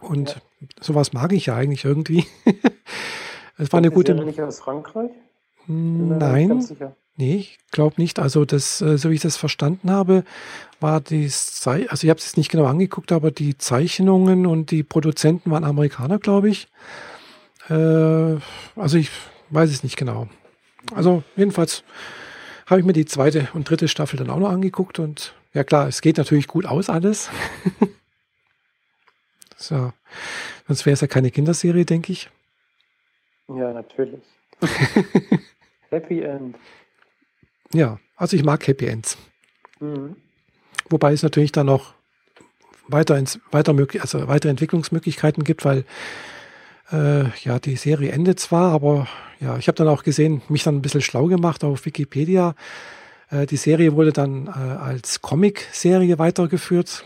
[0.00, 0.36] Und ja.
[0.80, 2.26] sowas mag ich ja eigentlich irgendwie.
[3.58, 4.14] es war eine gute.
[4.14, 5.10] nicht aus Frankreich?
[5.66, 6.64] Nein.
[7.16, 8.20] Nee, ich glaube nicht.
[8.20, 10.24] Also das, äh, so wie ich das verstanden habe,
[10.78, 15.50] war die also ich habe es nicht genau angeguckt, aber die Zeichnungen und die Produzenten
[15.50, 16.68] waren Amerikaner, glaube ich.
[17.68, 18.36] Äh,
[18.76, 19.10] also ich
[19.50, 20.28] weiß es nicht genau.
[20.94, 21.82] Also jedenfalls
[22.66, 25.88] habe ich mir die zweite und dritte Staffel dann auch noch angeguckt und ja klar,
[25.88, 27.30] es geht natürlich gut aus alles.
[29.56, 29.92] so.
[30.68, 32.30] Sonst wäre es ja keine Kinderserie, denke ich.
[33.48, 34.22] Ja, natürlich.
[35.90, 36.56] Happy End.
[37.72, 39.16] Ja, also ich mag Happy Ends.
[39.80, 40.16] Mhm.
[40.90, 41.94] Wobei es natürlich dann noch
[42.88, 45.84] weiter, ins, weiter, also weitere Entwicklungsmöglichkeiten gibt, weil
[46.90, 49.06] äh, ja, die Serie endet zwar, aber
[49.40, 52.54] ja, ich habe dann auch gesehen, mich dann ein bisschen schlau gemacht auf Wikipedia.
[53.30, 57.04] Äh, die Serie wurde dann äh, als Comic-Serie weitergeführt.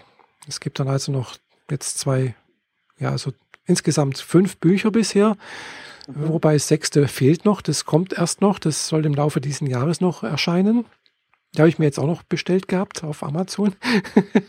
[0.48, 1.36] Es gibt dann also noch
[1.70, 2.34] jetzt zwei,
[2.98, 3.32] ja, also
[3.66, 5.36] insgesamt fünf Bücher bisher,
[6.06, 6.28] mhm.
[6.28, 7.62] wobei das sechste fehlt noch.
[7.62, 8.58] Das kommt erst noch.
[8.58, 10.84] Das soll im Laufe dieses Jahres noch erscheinen.
[11.54, 13.74] Die habe ich mir jetzt auch noch bestellt gehabt auf Amazon.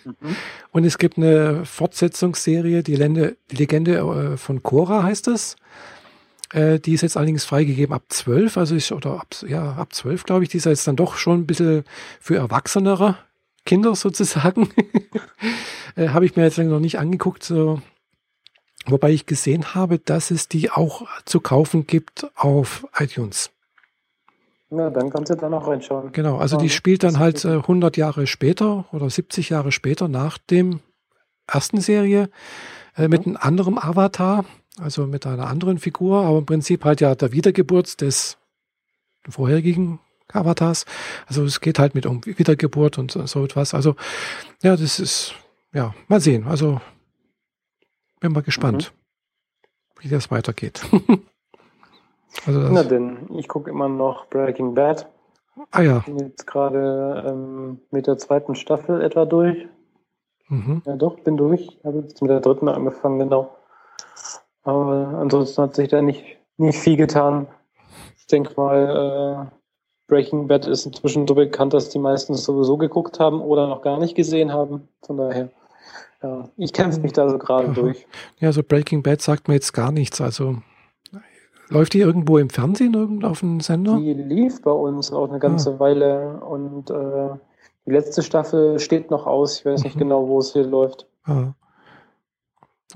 [0.05, 0.35] mhm.
[0.71, 5.57] Und es gibt eine Fortsetzungsserie, die Legende, die Legende äh, von Cora heißt es.
[6.53, 10.23] Äh, die ist jetzt allerdings freigegeben ab 12, also ist, oder ab, ja, ab 12,
[10.23, 10.49] glaube ich.
[10.49, 11.83] Die ist jetzt dann doch schon ein bisschen
[12.21, 13.17] für erwachsenere
[13.65, 14.69] Kinder sozusagen.
[15.95, 17.43] äh, habe ich mir jetzt noch nicht angeguckt.
[17.43, 17.81] So.
[18.85, 23.51] Wobei ich gesehen habe, dass es die auch zu kaufen gibt auf iTunes.
[24.69, 26.11] Ja, dann kannst du da noch reinschauen.
[26.11, 30.37] Genau, also die spielt dann halt äh, 100 Jahre später oder 70 Jahre später nach
[30.37, 30.79] dem
[31.47, 32.29] ersten Serie
[32.97, 34.45] äh, mit einem anderen Avatar,
[34.79, 38.37] also mit einer anderen Figur, aber im Prinzip halt ja der Wiedergeburt des
[39.29, 39.99] vorherigen
[40.31, 40.85] Avatars.
[41.27, 43.73] Also es geht halt mit um Wiedergeburt und so etwas.
[43.75, 43.95] Also
[44.63, 45.35] ja, das ist,
[45.71, 46.47] ja, mal sehen.
[46.47, 46.81] Also
[48.23, 50.03] bin mal gespannt, mhm.
[50.03, 50.83] wie das weitergeht.
[52.47, 55.07] Also Na denn, ich gucke immer noch Breaking Bad.
[55.69, 55.99] Ah ja.
[55.99, 59.67] Bin jetzt gerade ähm, mit der zweiten Staffel etwa durch.
[60.47, 60.81] Mhm.
[60.83, 61.79] Ja doch, bin durch.
[61.83, 63.55] Habe jetzt mit der dritten angefangen, genau.
[64.63, 66.25] Aber ansonsten hat sich da nicht,
[66.57, 67.47] nicht viel getan.
[68.17, 69.55] Ich denke mal, äh,
[70.07, 73.83] Breaking Bad ist inzwischen so bekannt, dass die meisten es sowieso geguckt haben oder noch
[73.83, 74.87] gar nicht gesehen haben.
[75.05, 75.51] Von daher,
[76.23, 78.07] ja, ich kämpfe mich da so gerade durch.
[78.39, 80.21] Ja, so Breaking Bad sagt mir jetzt gar nichts.
[80.21, 80.57] Also
[81.69, 83.97] läuft die irgendwo im Fernsehen, irgend auf einem Sender?
[83.97, 85.79] Die lief bei uns auch eine ganze ah.
[85.79, 87.29] Weile und äh,
[87.85, 89.59] die letzte Staffel steht noch aus.
[89.59, 89.99] Ich weiß nicht mhm.
[89.99, 91.07] genau, wo es hier läuft.
[91.25, 91.53] Ah.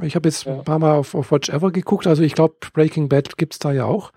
[0.02, 0.54] Ich habe jetzt ja.
[0.54, 2.08] ein paar Mal auf, auf Watch Ever geguckt.
[2.08, 4.12] Also ich glaube, Breaking Bad gibt es da ja auch.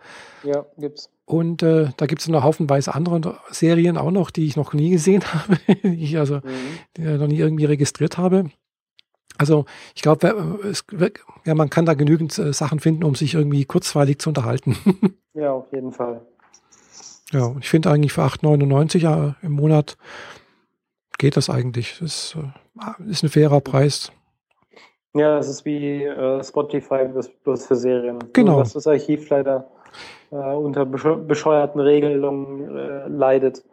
[0.44, 1.11] Ja, gibt's.
[1.25, 4.90] Und äh, da gibt es noch haufenweise andere Serien auch noch, die ich noch nie
[4.90, 6.40] gesehen habe, die ich also
[6.99, 7.18] mhm.
[7.18, 8.51] noch nie irgendwie registriert habe.
[9.40, 10.53] Also ich glaube,
[11.46, 14.76] ja, man kann da genügend äh, Sachen finden, um sich irgendwie kurzweilig zu unterhalten.
[15.33, 16.20] ja, auf jeden Fall.
[17.33, 19.96] Ja, ich finde eigentlich für 8,99 im Monat
[21.16, 21.98] geht das eigentlich.
[22.00, 24.12] Das ist, äh, ist ein fairer Preis.
[25.14, 27.09] Ja, es ist wie äh, Spotify
[27.42, 28.18] bloß für Serien.
[28.35, 28.53] Genau.
[28.53, 29.70] Nur, dass das Archiv leider
[30.33, 33.64] äh, unter bescheuerten Regelungen äh, leidet.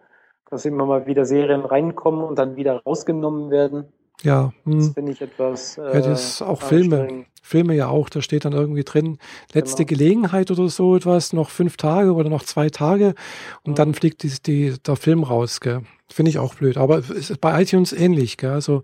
[0.50, 3.92] Dass immer mal wieder Serien reinkommen und dann wieder rausgenommen werden.
[4.24, 4.80] Ja, hm.
[4.80, 5.78] das finde ich etwas.
[5.78, 7.26] Äh, ja, das ist auch Filme.
[7.48, 9.20] Filme ja auch, da steht dann irgendwie drin,
[9.54, 9.98] letzte genau.
[9.98, 13.16] Gelegenheit oder so etwas, noch fünf Tage oder noch zwei Tage
[13.64, 13.76] und mhm.
[13.76, 15.62] dann fliegt die, die, der Film raus.
[15.62, 15.84] Gell.
[16.10, 16.78] Finde ich auch blöd.
[16.78, 18.36] Aber es ist bei iTunes ähnlich.
[18.38, 18.52] Gell?
[18.52, 18.84] Also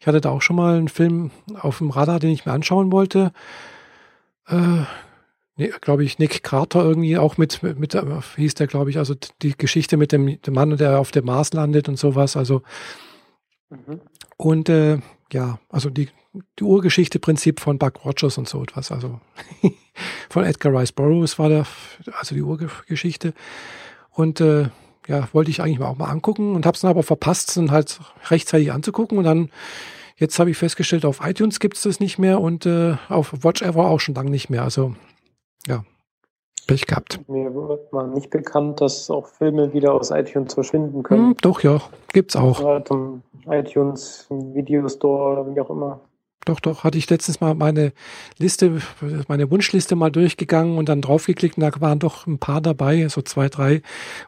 [0.00, 2.90] ich hatte da auch schon mal einen Film auf dem Radar, den ich mir anschauen
[2.90, 3.32] wollte.
[4.48, 4.82] Äh,
[5.56, 7.96] nee, glaube ich, Nick Carter irgendwie auch mit, mit, mit
[8.36, 11.52] hieß der, glaube ich, also die Geschichte mit dem, dem Mann, der auf dem Mars
[11.52, 12.36] landet und sowas.
[12.36, 12.62] Also
[13.68, 14.00] mhm.
[14.40, 15.00] Und äh,
[15.32, 16.08] ja, also die,
[16.58, 18.90] die Urgeschichte-Prinzip von Buck Rogers und so etwas.
[18.90, 19.20] Also
[20.30, 21.66] von Edgar Rice Burroughs war der,
[22.18, 23.34] also die Urgeschichte.
[24.08, 24.70] Und äh,
[25.06, 28.00] ja, wollte ich eigentlich auch mal angucken und habe es dann aber verpasst, dann halt
[28.30, 29.18] rechtzeitig anzugucken.
[29.18, 29.50] Und dann,
[30.16, 33.60] jetzt habe ich festgestellt, auf iTunes gibt es das nicht mehr und äh, auf Watch
[33.60, 34.62] Ever auch schon lange nicht mehr.
[34.62, 34.94] Also
[35.66, 35.84] ja,
[36.70, 37.20] Pech gehabt.
[37.28, 41.28] Mir wird mal nicht bekannt, dass auch Filme wieder aus iTunes verschwinden können.
[41.28, 41.80] Hm, doch, ja,
[42.12, 42.60] gibt's auch.
[42.60, 46.00] Ja, zum iTunes Video Store oder wie auch immer.
[46.46, 47.92] Doch, doch, hatte ich letztens mal meine
[48.38, 48.80] Liste,
[49.28, 53.20] meine Wunschliste mal durchgegangen und dann draufgeklickt und da waren doch ein paar dabei, so
[53.20, 53.82] zwei, drei,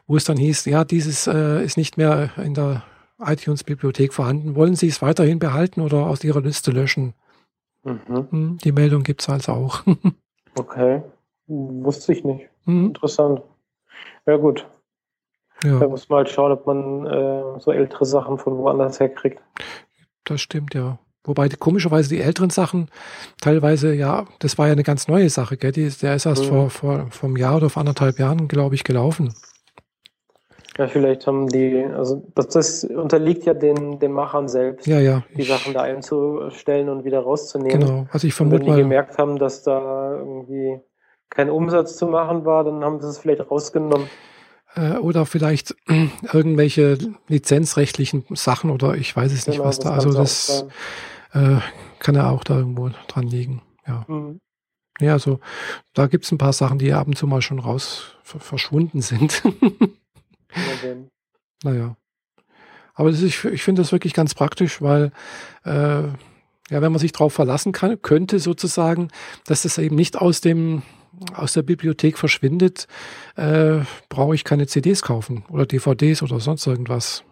[0.05, 2.83] wo es dann hieß, ja, dieses äh, ist nicht mehr in der
[3.19, 4.55] iTunes-Bibliothek vorhanden.
[4.55, 7.13] Wollen Sie es weiterhin behalten oder aus Ihrer Liste löschen?
[7.83, 8.27] Mhm.
[8.29, 9.83] Hm, die Meldung gibt es also auch.
[10.55, 11.01] okay,
[11.47, 12.49] wusste ich nicht.
[12.65, 12.87] Mhm.
[12.87, 13.41] Interessant.
[14.25, 14.65] Ja gut.
[15.63, 15.79] Ja.
[15.79, 19.41] Da muss man halt schauen, ob man äh, so ältere Sachen von woanders herkriegt.
[20.25, 20.99] Das stimmt, ja.
[21.25, 22.89] Wobei die, komischerweise die älteren Sachen
[23.39, 25.71] teilweise, ja, das war ja eine ganz neue Sache, gell?
[25.71, 26.47] Die, der ist erst mhm.
[26.47, 29.33] vor, vor, vor einem Jahr oder vor anderthalb Jahren, glaube ich, gelaufen.
[30.77, 35.23] Ja, vielleicht haben die, also das, das unterliegt ja den, den Machern selbst, ja, ja,
[35.37, 37.79] die Sachen da einzustellen und wieder rauszunehmen.
[37.79, 40.79] Genau, also ich vermute und wenn die gemerkt haben, dass da irgendwie
[41.33, 44.07] kein Umsatz zu machen war, dann haben sie es vielleicht rausgenommen.
[44.75, 45.75] Äh, oder vielleicht
[46.33, 49.91] irgendwelche lizenzrechtlichen Sachen oder ich weiß es nicht, genau, was da.
[49.91, 50.65] Also das
[51.33, 51.57] äh,
[51.99, 53.61] kann ja auch da irgendwo dran liegen.
[53.87, 54.05] Ja.
[54.07, 54.39] Mhm.
[54.99, 55.39] Ja, also
[55.93, 59.41] da gibt es ein paar Sachen, die ab und zu mal schon raus verschwunden sind.
[61.63, 61.95] naja.
[62.93, 65.11] Aber ist, ich, ich finde das wirklich ganz praktisch, weil
[65.65, 66.03] äh,
[66.69, 69.09] ja, wenn man sich darauf verlassen kann, könnte sozusagen,
[69.45, 70.83] dass das eben nicht aus dem
[71.35, 72.87] aus der Bibliothek verschwindet,
[73.35, 77.23] äh, brauche ich keine CDs kaufen oder DVDs oder sonst irgendwas.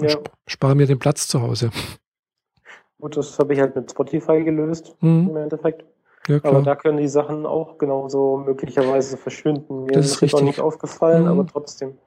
[0.00, 0.08] Ja.
[0.08, 1.70] Sp spare mir den Platz zu Hause.
[3.00, 5.30] Gut, das habe ich halt mit Spotify gelöst mhm.
[5.30, 5.84] im Endeffekt.
[6.28, 9.84] Ja, aber da können die Sachen auch genauso möglicherweise verschwinden.
[9.84, 11.28] Mir das ist, ist auch nicht aufgefallen, mhm.
[11.28, 11.98] aber trotzdem.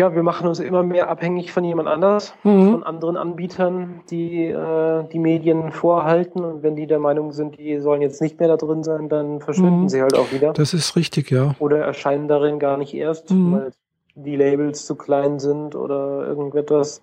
[0.00, 2.70] Ja, wir machen uns immer mehr abhängig von jemand anders, mhm.
[2.70, 6.42] von anderen Anbietern, die äh, die Medien vorhalten.
[6.42, 9.42] Und wenn die der Meinung sind, die sollen jetzt nicht mehr da drin sein, dann
[9.42, 9.88] verschwinden mhm.
[9.90, 10.54] sie halt auch wieder.
[10.54, 11.54] Das ist richtig, ja.
[11.58, 13.52] Oder erscheinen darin gar nicht erst, mhm.
[13.52, 13.72] weil
[14.14, 17.02] die Labels zu klein sind oder irgendetwas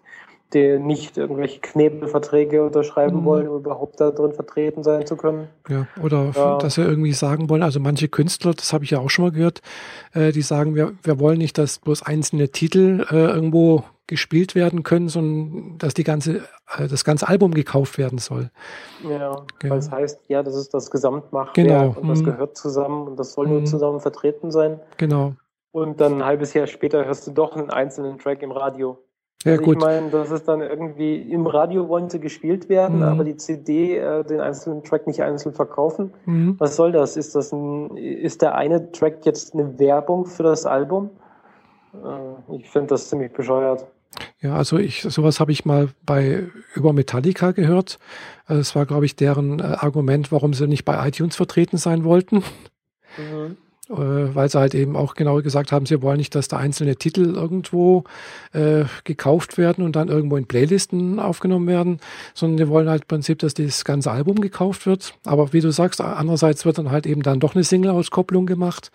[0.53, 3.25] die nicht irgendwelche Knebelverträge unterschreiben mhm.
[3.25, 5.49] wollen, um überhaupt da drin vertreten sein zu können.
[5.67, 6.57] Ja, oder ja.
[6.57, 9.31] dass sie irgendwie sagen wollen, also manche Künstler, das habe ich ja auch schon mal
[9.31, 9.62] gehört,
[10.13, 14.83] äh, die sagen, wir, wir wollen nicht, dass bloß einzelne Titel äh, irgendwo gespielt werden
[14.83, 16.38] können, sondern dass die ganze,
[16.77, 18.49] äh, das ganze Album gekauft werden soll.
[19.03, 21.95] Ja, ja, weil es heißt, ja, das ist das Gesamtmachwerk genau.
[21.99, 22.25] und das mhm.
[22.25, 23.65] gehört zusammen und das soll nur mhm.
[23.65, 24.79] zusammen vertreten sein.
[24.95, 25.33] Genau.
[25.71, 28.97] Und dann ein halbes Jahr später hörst du doch einen einzelnen Track im Radio.
[29.47, 29.77] Ja, also gut.
[29.77, 33.03] Ich meine, das ist dann irgendwie im Radio wollen sie gespielt werden, mhm.
[33.03, 36.13] aber die CD, äh, den einzelnen Track nicht einzeln verkaufen.
[36.25, 36.55] Mhm.
[36.60, 37.17] Was soll das?
[37.17, 41.10] Ist das ein, ist der eine Track jetzt eine Werbung für das Album?
[41.93, 43.86] Äh, ich finde das ziemlich bescheuert.
[44.39, 47.99] Ja, also ich, sowas habe ich mal bei über Metallica gehört.
[48.45, 52.03] Es also war, glaube ich, deren äh, Argument, warum sie nicht bei iTunes vertreten sein
[52.03, 52.38] wollten.
[53.17, 53.57] Mhm.
[53.89, 56.97] Äh, weil sie halt eben auch genau gesagt haben, sie wollen nicht, dass da einzelne
[56.97, 58.04] Titel irgendwo
[58.54, 62.00] äh, gekauft werden und dann irgendwo in Playlisten aufgenommen werden,
[62.34, 65.13] sondern die wollen halt im Prinzip, dass das ganze Album gekauft wird.
[65.26, 68.91] Aber wie du sagst, andererseits wird dann halt eben dann doch eine Single-Auskopplung gemacht.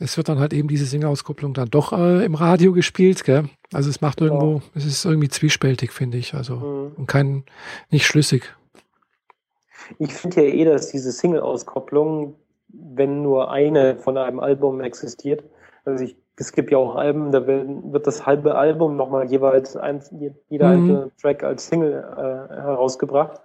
[0.00, 3.48] Es wird dann halt eben diese Single-Auskopplung dann doch äh, im Radio gespielt, gell?
[3.72, 4.62] Also es macht irgendwo, ja.
[4.74, 6.34] es ist irgendwie zwiespältig, finde ich.
[6.34, 6.92] Also mhm.
[6.96, 7.44] und kein
[7.90, 8.54] nicht schlüssig.
[9.98, 12.34] Ich finde ja eh, dass diese Single-Auskopplung
[12.68, 15.44] wenn nur eine von einem Album existiert.
[15.84, 20.02] Also ich, es gibt ja auch Alben, da wird das halbe Album nochmal jeweils ein,
[20.48, 20.72] jeder mhm.
[20.72, 23.40] einzelne Track als Single äh, herausgebracht.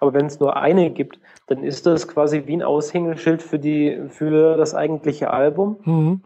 [0.00, 4.04] Aber wenn es nur eine gibt, dann ist das quasi wie ein Aushängeschild für die
[4.10, 5.78] für das eigentliche Album.
[5.84, 6.22] Mhm.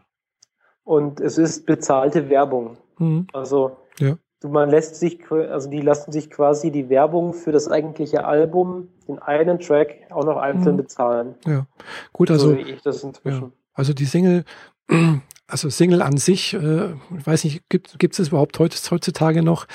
[0.83, 2.77] Und es ist bezahlte Werbung.
[2.97, 3.27] Mhm.
[3.33, 4.17] Also ja
[4.49, 9.19] man lässt sich, also die lassen sich quasi die Werbung für das eigentliche Album, den
[9.19, 10.81] einen Track, auch noch einzeln mhm.
[10.81, 11.35] bezahlen.
[11.45, 11.65] Ja,
[12.11, 12.49] gut, also.
[12.49, 13.43] So ich das inzwischen.
[13.43, 13.51] Ja.
[13.73, 14.43] Also die Single,
[15.47, 19.65] also Single an sich, äh, ich weiß nicht, gibt, gibt es überhaupt heutzutage noch,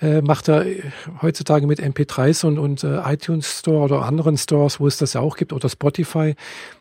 [0.00, 0.66] äh, macht er
[1.22, 5.20] heutzutage mit MP3s und, und äh, iTunes Store oder anderen Stores, wo es das ja
[5.20, 6.34] auch gibt, oder Spotify,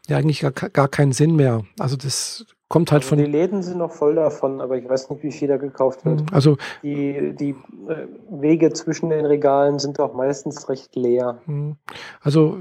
[0.08, 1.63] ja eigentlich gar, gar keinen Sinn mehr.
[1.79, 3.17] Also das kommt halt also von.
[3.19, 6.21] Die Läden sind noch voll davon, aber ich weiß nicht, wie viel da gekauft wird.
[6.21, 6.28] Mhm.
[6.32, 7.51] Also die, die
[7.88, 11.39] äh, Wege zwischen den Regalen sind auch meistens recht leer.
[11.45, 11.75] Mhm.
[12.21, 12.60] Also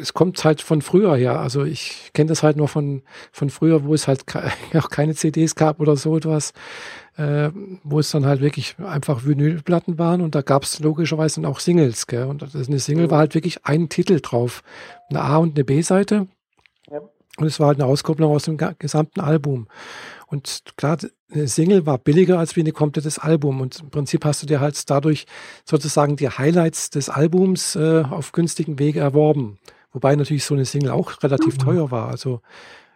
[0.00, 1.40] es kommt halt von früher her.
[1.40, 4.24] Also ich kenne das halt nur von, von früher, wo es halt
[4.78, 6.52] auch keine CDs gab oder so etwas.
[7.18, 7.50] Äh,
[7.84, 11.60] wo es dann halt wirklich einfach Vinylplatten waren und da gab es logischerweise dann auch
[11.60, 12.24] Singles, gell?
[12.24, 13.10] Und eine Single mhm.
[13.10, 14.62] war halt wirklich ein Titel drauf.
[15.10, 16.26] Eine A- und eine B-Seite
[17.38, 19.66] und es war halt eine Auskopplung aus dem gesamten Album.
[20.26, 20.98] Und klar,
[21.30, 23.60] eine Single war billiger als wie ein komplettes Album.
[23.60, 25.26] Und im Prinzip hast du dir halt dadurch
[25.64, 29.58] sozusagen die Highlights des Albums äh, auf günstigen Wege erworben.
[29.92, 31.58] Wobei natürlich so eine Single auch relativ mhm.
[31.58, 32.08] teuer war.
[32.08, 32.40] Also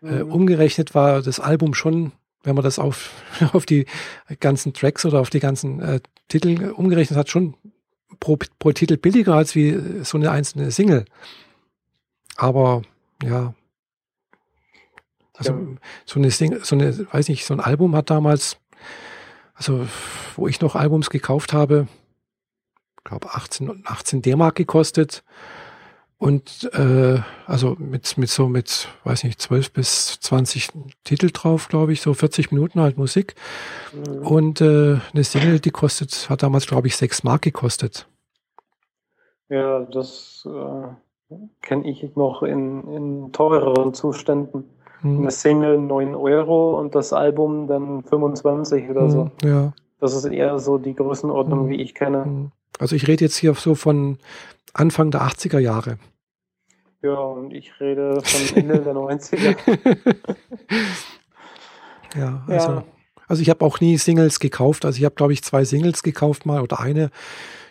[0.02, 0.32] äh, mhm.
[0.32, 3.10] umgerechnet war das Album schon, wenn man das auf,
[3.52, 3.86] auf die
[4.40, 7.54] ganzen Tracks oder auf die ganzen äh, Titel umgerechnet hat, schon
[8.20, 11.04] pro, pro Titel billiger als wie so eine einzelne Single.
[12.36, 12.82] Aber
[13.22, 13.54] ja,
[15.36, 15.58] also ja.
[16.04, 18.58] so eine Sing so eine, weiß nicht, so ein Album hat damals,
[19.54, 19.86] also
[20.36, 21.88] wo ich noch Albums gekauft habe,
[23.04, 25.22] glaube 18, 18 D-Mark gekostet.
[26.18, 30.70] Und äh, also mit, mit so mit, weiß nicht, 12 bis 20
[31.04, 33.34] Titel drauf, glaube ich, so 40 Minuten halt Musik.
[33.92, 34.26] Mhm.
[34.26, 38.08] Und äh, eine Single, die kostet, hat damals, glaube ich, 6 Mark gekostet.
[39.50, 44.64] Ja, das äh, kenne ich noch in, in teureren Zuständen.
[45.06, 45.20] Hm.
[45.20, 49.30] Eine Single 9 Euro und das Album dann 25 oder so.
[49.42, 49.72] Ja.
[50.00, 51.68] Das ist eher so die Größenordnung, hm.
[51.68, 52.50] wie ich kenne.
[52.78, 54.18] Also ich rede jetzt hier so von
[54.74, 55.98] Anfang der 80er Jahre.
[57.02, 59.56] Ja, und ich rede von Ende der 90er.
[62.16, 62.84] ja, also, ja.
[63.28, 64.84] also ich habe auch nie Singles gekauft.
[64.84, 67.10] Also ich habe, glaube ich, zwei Singles gekauft mal oder eine.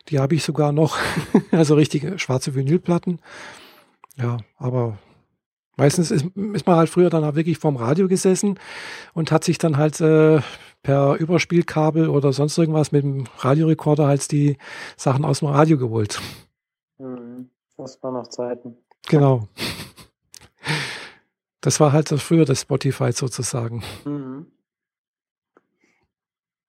[0.09, 0.97] Die habe ich sogar noch.
[1.51, 3.19] also richtige schwarze Vinylplatten.
[4.15, 4.97] Ja, aber
[5.77, 8.59] Meistens ist, ist man halt früher dann auch wirklich vorm Radio gesessen
[9.13, 10.41] und hat sich dann halt äh,
[10.83, 14.57] per Überspielkabel oder sonst irgendwas mit dem Radiorekorder halt die
[14.95, 16.21] Sachen aus dem Radio geholt.
[16.97, 17.49] Mhm.
[17.77, 18.77] Das war noch Zeiten.
[19.07, 19.47] Genau.
[21.59, 23.83] Das war halt früher das Spotify sozusagen.
[24.05, 24.45] Mhm.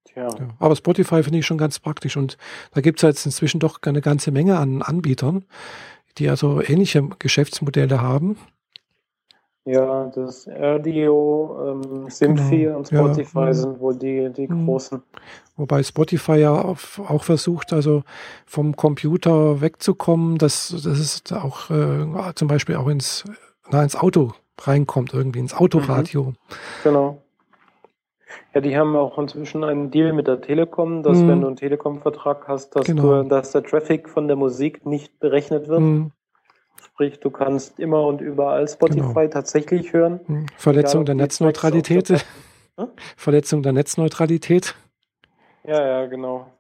[0.05, 0.29] Tja.
[0.29, 2.39] Ja, aber Spotify finde ich schon ganz praktisch und
[2.73, 5.45] da gibt es jetzt inzwischen doch eine ganze Menge an Anbietern,
[6.19, 8.39] die also ähnliche Geschäftsmodelle haben
[9.67, 12.79] ja, das RDO, ähm, Symphi genau.
[12.79, 14.65] und Spotify ja, sind wohl die, die mhm.
[14.65, 15.03] großen.
[15.57, 18.05] Wobei Spotify ja auch versucht, also
[18.47, 23.25] vom Computer wegzukommen, dass das ist auch äh, zum Beispiel auch ins,
[23.69, 26.23] na, ins Auto reinkommt, irgendwie ins Autoradio.
[26.23, 26.37] Mhm.
[26.85, 27.23] Genau.
[28.55, 31.29] Ja, die haben auch inzwischen einen Deal mit der Telekom, dass mhm.
[31.29, 33.23] wenn du einen Telekom-Vertrag hast, dass, genau.
[33.23, 35.81] du, dass der Traffic von der Musik nicht berechnet wird.
[35.81, 36.13] Mhm.
[36.97, 39.27] Sprich, du kannst immer und überall Spotify genau.
[39.29, 40.19] tatsächlich hören.
[40.25, 40.47] Hm.
[40.57, 42.25] Verletzung der Netzneutralität.
[42.79, 42.89] Hm?
[43.19, 44.75] Verletzung der Netzneutralität.
[45.65, 46.51] Ja, ja, genau.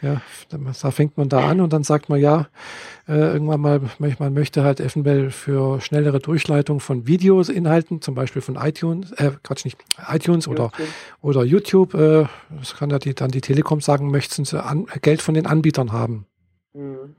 [0.00, 2.48] Ja, da fängt man da an und dann sagt man ja,
[3.06, 8.56] äh, irgendwann mal, man möchte halt eventuell für schnellere Durchleitung von Videosinhalten, zum Beispiel von
[8.56, 9.76] iTunes, äh, Quatsch nicht,
[10.10, 10.72] iTunes YouTube.
[10.72, 10.72] oder,
[11.20, 12.24] oder YouTube, äh,
[12.58, 15.92] das kann ja die, dann die Telekom sagen, möchten sie an, Geld von den Anbietern
[15.92, 16.24] haben.
[16.72, 17.16] Mhm.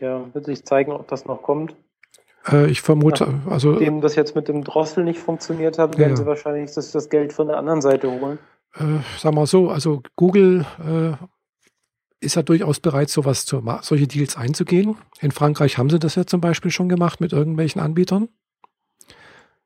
[0.00, 1.74] Ja, wird sich zeigen, ob das noch kommt.
[2.46, 3.72] Äh, ich vermute, Nachdem also.
[3.72, 6.16] Nachdem das jetzt mit dem Drossel nicht funktioniert hat, werden ja.
[6.16, 8.38] sie wahrscheinlich das, das, Geld von der anderen Seite holen.
[8.74, 11.24] Äh, sag mal so, also Google äh,
[12.20, 14.96] ist ja durchaus bereit, sowas zu, solche Deals einzugehen.
[15.20, 18.28] In Frankreich haben sie das ja zum Beispiel schon gemacht mit irgendwelchen Anbietern.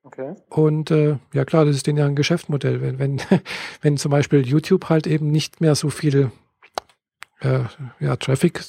[0.04, 0.34] Okay.
[0.50, 2.80] Und äh, ja klar, das ist denen ja ein Geschäftsmodell.
[2.80, 3.20] Wenn, wenn,
[3.82, 6.30] wenn zum Beispiel YouTube halt eben nicht mehr so viel
[7.40, 7.60] äh,
[8.00, 8.60] ja, Traffic,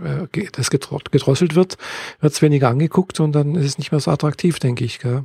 [0.00, 1.76] äh, das gedrosselt wird,
[2.20, 4.98] wird es weniger angeguckt und dann ist es nicht mehr so attraktiv, denke ich.
[4.98, 5.24] Gell?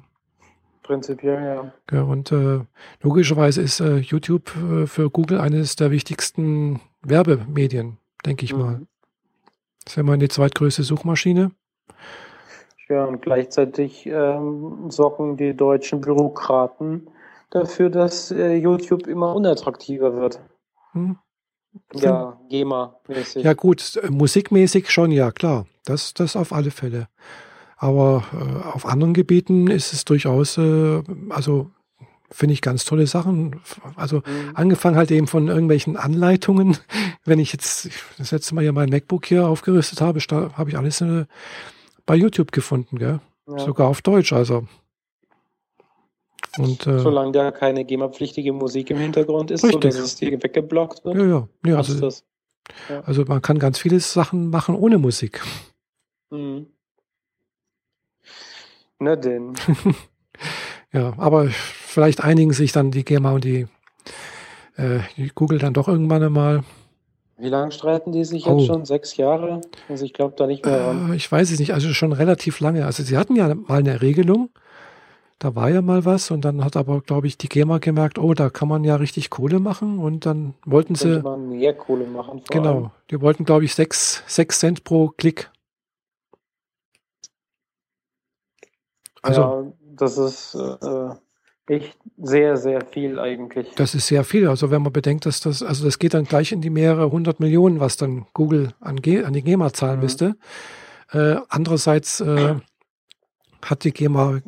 [0.84, 1.72] Prinzipiell, ja.
[1.92, 2.62] ja und äh,
[3.02, 8.60] logischerweise ist äh, YouTube äh, für Google eines der wichtigsten Werbemedien, denke ich mhm.
[8.60, 8.82] mal.
[9.84, 11.52] Das ist ja mal die zweitgrößte Suchmaschine.
[12.90, 17.10] Ja, und gleichzeitig ähm, sorgen die deutschen Bürokraten
[17.50, 20.40] dafür, dass äh, YouTube immer unattraktiver wird.
[20.94, 21.18] Hm.
[21.94, 23.44] Ja, GEMA-mäßig.
[23.44, 25.68] Ja, gut, musikmäßig schon, ja, klar.
[25.86, 27.08] Das, das auf alle Fälle.
[27.78, 31.70] Aber äh, auf anderen Gebieten ist es durchaus, äh, also
[32.30, 33.62] finde ich ganz tolle Sachen.
[33.96, 34.52] Also mhm.
[34.56, 36.78] angefangen halt eben von irgendwelchen Anleitungen.
[37.26, 41.02] Wenn ich jetzt das letzte Mal ja mein MacBook hier aufgerüstet habe, habe ich alles
[41.02, 41.26] äh,
[42.06, 43.20] bei YouTube gefunden, gell?
[43.48, 43.60] Ja.
[43.60, 44.68] Sogar auf Deutsch, also.
[46.58, 49.94] Und, äh, Solange da keine GEMA-pflichtige Musik im Hintergrund ist, richtig.
[49.94, 51.16] so dass es dir weggeblockt wird.
[51.16, 51.48] Ja, ja.
[51.66, 52.10] ja, also,
[52.90, 53.02] ja.
[53.02, 55.42] also man kann ganz viele Sachen machen ohne Musik.
[56.30, 56.68] Mhm.
[59.00, 59.54] Na denn.
[60.94, 63.68] ja, aber vielleicht einigen sich dann die GEMA und die,
[64.76, 66.64] äh, die Google dann doch irgendwann einmal.
[67.38, 68.58] Wie lange streiten die sich oh.
[68.58, 68.86] jetzt schon?
[68.86, 69.62] Sechs Jahre?
[69.88, 71.10] Also ich glaube da nicht mehr.
[71.10, 72.86] Äh, ich weiß es nicht, also schon relativ lange.
[72.86, 74.50] Also sie hatten ja mal eine Regelung,
[75.40, 78.34] da war ja mal was und dann hat aber, glaube ich, die GEMA gemerkt, oh,
[78.34, 81.22] da kann man ja richtig Kohle machen und dann wollten sie.
[81.22, 82.42] Man mehr Kohle machen.
[82.50, 82.92] genau, allem.
[83.12, 85.52] die wollten, glaube ich, sechs, sechs Cent pro Klick.
[89.22, 91.10] Also, ja, das ist äh,
[91.68, 93.74] echt sehr, sehr viel eigentlich.
[93.76, 94.48] Das ist sehr viel.
[94.48, 97.40] Also wenn man bedenkt, dass das, also das geht dann gleich in die mehrere hundert
[97.40, 100.04] Millionen, was dann Google an, an die GEMA zahlen mhm.
[100.04, 100.36] müsste.
[101.12, 102.56] Äh, andererseits äh,
[103.64, 104.42] hat die GEMA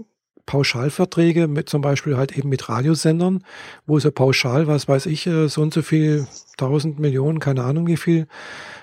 [0.49, 3.43] Pauschalverträge mit zum Beispiel halt eben mit Radiosendern,
[3.85, 6.25] wo sie pauschal, was weiß ich, äh, so und so viel,
[6.57, 8.27] tausend Millionen, keine Ahnung wie viel,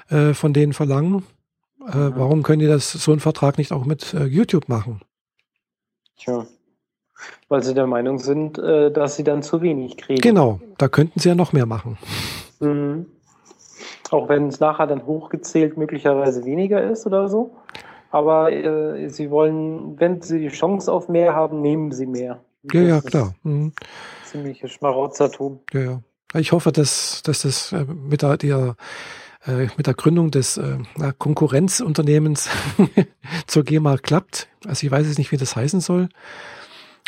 [0.08, 1.24] äh, von denen verlangen.
[1.92, 2.12] Äh, mhm.
[2.16, 5.00] Warum können die das so einen Vertrag nicht auch mit äh, YouTube machen?
[6.16, 6.46] Tja.
[7.48, 10.20] Weil sie der Meinung sind, äh, dass sie dann zu wenig kriegen.
[10.20, 11.98] Genau, da könnten sie ja noch mehr machen.
[12.60, 13.06] Mhm.
[14.12, 17.56] Auch wenn es nachher dann hochgezählt möglicherweise weniger ist oder so.
[18.11, 22.40] Aber äh, sie wollen, wenn sie die Chance auf mehr haben, nehmen sie mehr.
[22.72, 23.34] Ja, das ja, klar.
[23.42, 23.72] Mhm.
[24.24, 25.61] Ziemliches Schmarotzertum.
[25.72, 26.02] Ja, ja.
[26.34, 28.76] Ich hoffe, dass, dass das äh, mit der, der
[29.46, 30.78] äh, mit der Gründung des äh,
[31.18, 32.48] Konkurrenzunternehmens
[33.46, 34.48] zur GEMA klappt.
[34.66, 36.09] Also ich weiß jetzt nicht, wie das heißen soll.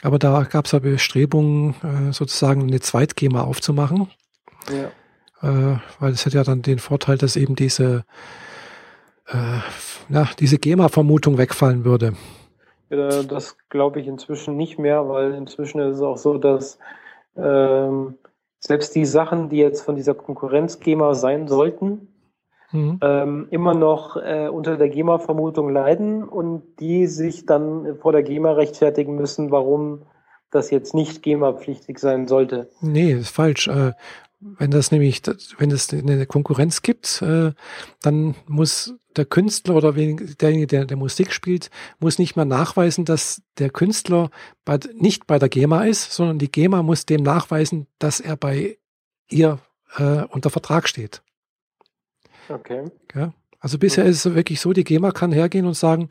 [0.02, 4.08] Aber da gab es ja Bestrebungen, äh, sozusagen eine Zweit-GEMA aufzumachen.
[4.70, 4.90] Ja.
[5.42, 8.04] Äh, weil es hat ja dann den Vorteil, dass eben diese,
[10.08, 12.14] na, diese GEMA-Vermutung wegfallen würde.
[12.90, 16.78] Ja, das glaube ich inzwischen nicht mehr, weil inzwischen ist es auch so, dass
[17.36, 18.14] ähm,
[18.60, 22.08] selbst die Sachen, die jetzt von dieser Konkurrenz-GEMA sein sollten,
[22.72, 22.98] mhm.
[23.02, 28.52] ähm, immer noch äh, unter der GEMA-Vermutung leiden und die sich dann vor der GEMA
[28.52, 30.02] rechtfertigen müssen, warum
[30.50, 32.70] das jetzt nicht GEMA-pflichtig sein sollte.
[32.80, 33.68] Nee, ist falsch.
[34.40, 35.22] Wenn das nämlich,
[35.58, 37.52] wenn es eine Konkurrenz gibt, äh,
[38.02, 43.42] dann muss der Künstler oder derjenige, der, der Musik spielt, muss nicht mehr nachweisen, dass
[43.58, 44.30] der Künstler
[44.64, 48.78] bei, nicht bei der GEMA ist, sondern die GEMA muss dem nachweisen, dass er bei
[49.28, 49.58] ihr
[49.96, 51.22] äh, unter Vertrag steht.
[52.48, 52.84] Okay.
[53.14, 54.10] Ja, also bisher mhm.
[54.10, 56.08] ist es wirklich so, die GEMA kann hergehen und sagen,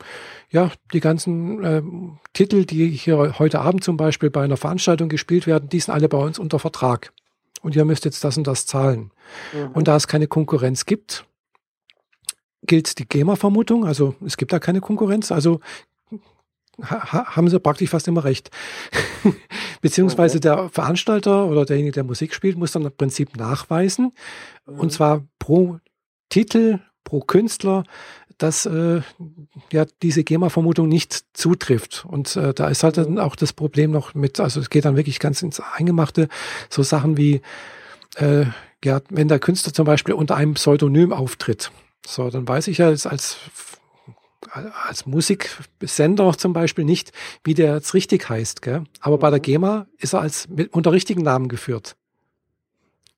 [0.50, 1.82] ja, die ganzen äh,
[2.34, 6.08] Titel, die hier heute Abend zum Beispiel bei einer Veranstaltung gespielt werden, die sind alle
[6.08, 7.12] bei uns unter Vertrag.
[7.62, 9.10] Und ihr müsst jetzt das und das zahlen.
[9.52, 9.72] Mhm.
[9.72, 11.26] Und da es keine Konkurrenz gibt,
[12.62, 15.60] gilt die GEMA-Vermutung, also es gibt da keine Konkurrenz, also
[16.82, 18.50] ha haben sie praktisch fast immer recht.
[19.80, 20.48] Beziehungsweise okay.
[20.48, 24.12] der Veranstalter oder derjenige, der Musik spielt, muss dann im Prinzip nachweisen,
[24.66, 24.80] mhm.
[24.80, 25.78] und zwar pro
[26.28, 27.84] Titel pro Künstler,
[28.38, 29.02] dass äh,
[29.72, 32.04] ja diese GEMA-Vermutung nicht zutrifft.
[32.08, 34.96] Und äh, da ist halt dann auch das Problem noch mit, also es geht dann
[34.96, 36.28] wirklich ganz ins Eingemachte,
[36.70, 37.42] so Sachen wie,
[38.16, 38.46] äh,
[38.84, 41.70] ja, wenn der Künstler zum Beispiel unter einem Pseudonym auftritt,
[42.06, 43.36] so, dann weiß ich ja jetzt als
[44.52, 47.12] als Musiksender zum Beispiel nicht,
[47.44, 48.84] wie der jetzt richtig heißt, gell?
[49.00, 49.42] aber bei der mhm.
[49.42, 51.96] GEMA ist er als mit, unter richtigen Namen geführt.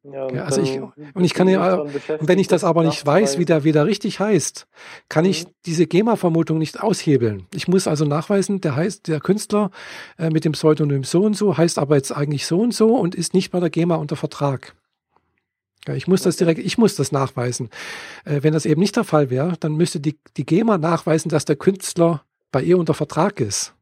[0.03, 1.85] Ja, ja, also ich, und ich kann ja,
[2.21, 4.67] wenn ich das aber nicht weiß, wie der, wie der richtig heißt,
[5.11, 5.31] kann mhm.
[5.31, 7.47] ich diese GEMA-Vermutung nicht aushebeln.
[7.55, 9.71] Ich muss also nachweisen, der heißt, der Künstler
[10.19, 13.15] äh, mit dem Pseudonym so und so heißt aber jetzt eigentlich so und so und
[13.15, 14.75] ist nicht bei der GEMA unter Vertrag.
[15.87, 17.69] Ja, ich muss das direkt, ich muss das nachweisen.
[18.25, 21.45] Äh, wenn das eben nicht der Fall wäre, dann müsste die, die GEMA nachweisen, dass
[21.45, 23.75] der Künstler bei ihr unter Vertrag ist.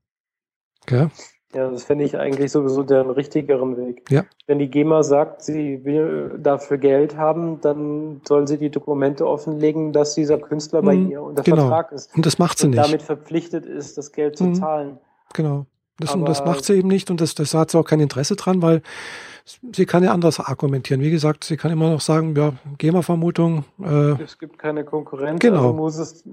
[0.83, 1.09] Okay?
[1.55, 4.03] Ja, das fände ich eigentlich sowieso den richtigeren Weg.
[4.11, 4.25] Ja.
[4.47, 9.93] Wenn die GEMA sagt, sie will dafür Geld haben, dann soll sie die Dokumente offenlegen,
[9.95, 11.57] dass dieser Künstler bei Mhm, ihr unter genau.
[11.69, 12.85] Vertrag ist Und das macht sie und nicht.
[12.85, 14.55] damit verpflichtet ist, das Geld zu Mhm.
[14.57, 14.99] zahlen.
[15.33, 15.65] Genau.
[16.01, 18.37] Das, und das macht sie eben nicht und das, das hat sie auch kein Interesse
[18.37, 18.83] dran, weil
[19.75, 21.01] sie kann ja anders argumentieren.
[21.01, 25.57] Wie gesagt, sie kann immer noch sagen, ja, GEMA-Vermutung, äh, Es gibt keine Konkurrenz, Genau.
[25.57, 26.25] also muss es,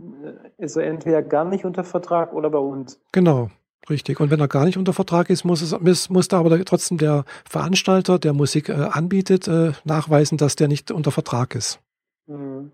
[0.59, 2.99] ist er entweder gar nicht unter Vertrag oder bei uns.
[3.11, 3.49] genau,
[3.89, 4.19] richtig.
[4.19, 7.25] Und wenn er gar nicht unter Vertrag ist, muss, es, muss, da aber trotzdem der
[7.49, 11.79] Veranstalter, der Musik äh, anbietet, äh, nachweisen, dass der nicht unter Vertrag ist.
[12.27, 12.71] Mhm.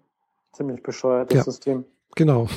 [0.53, 1.43] Ziemlich bescheuertes Ja.
[1.43, 1.85] System.
[2.15, 2.47] Genau.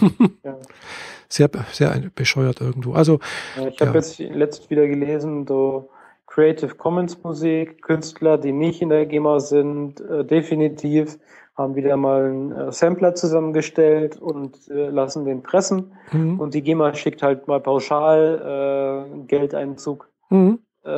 [0.42, 0.58] Ja.
[1.28, 2.92] Sehr, sehr bescheuert irgendwo.
[2.92, 3.18] Also,
[3.56, 3.94] Ich habe Ja.
[3.94, 5.90] jetzt letzt wieder gelesen, so
[6.26, 11.18] Creative Commons Musik, Künstler, die nicht in der GEMA sind, äh, definitiv
[11.56, 15.92] haben wieder mal einen äh, Sampler zusammengestellt und äh, lassen den pressen.
[16.12, 16.40] mhm.
[16.40, 20.58] Und die GEMA schickt halt mal pauschal äh, Geldeinzug, Mhm.
[20.82, 20.94] äh,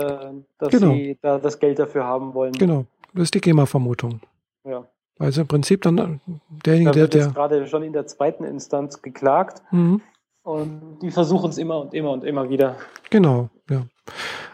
[0.59, 0.93] dass Genau.
[0.93, 2.53] sie da das Geld dafür haben wollen.
[2.53, 2.85] genau.
[3.13, 4.21] Das ist die GEMA-Vermutung.
[4.65, 4.85] Ja.
[5.19, 6.19] Also im Prinzip dann äh,
[6.65, 10.01] derjenige, Da der, wird jetzt der, gerade schon in der zweiten Instanz geklagt mhm.
[10.43, 12.77] und die versuchen es immer und immer und immer wieder.
[13.11, 13.49] Genau.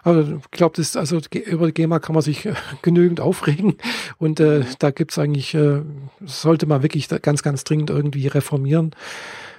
[0.03, 3.76] Also ich glaube, das also über die GEMA kann man sich äh, genügend aufregen
[4.18, 5.82] und äh, da gibt's eigentlich, äh,
[6.24, 8.94] sollte man wirklich ganz, ganz dringend irgendwie reformieren.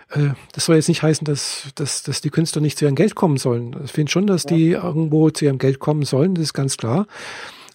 [0.09, 3.15] Äh, das soll jetzt nicht heißen, dass, dass, dass die Künstler nicht zu ihrem Geld
[3.15, 3.75] kommen sollen.
[3.85, 4.55] Ich finde schon, dass Ja.
[4.55, 7.07] die irgendwo zu ihrem Geld kommen sollen, das ist ganz klar.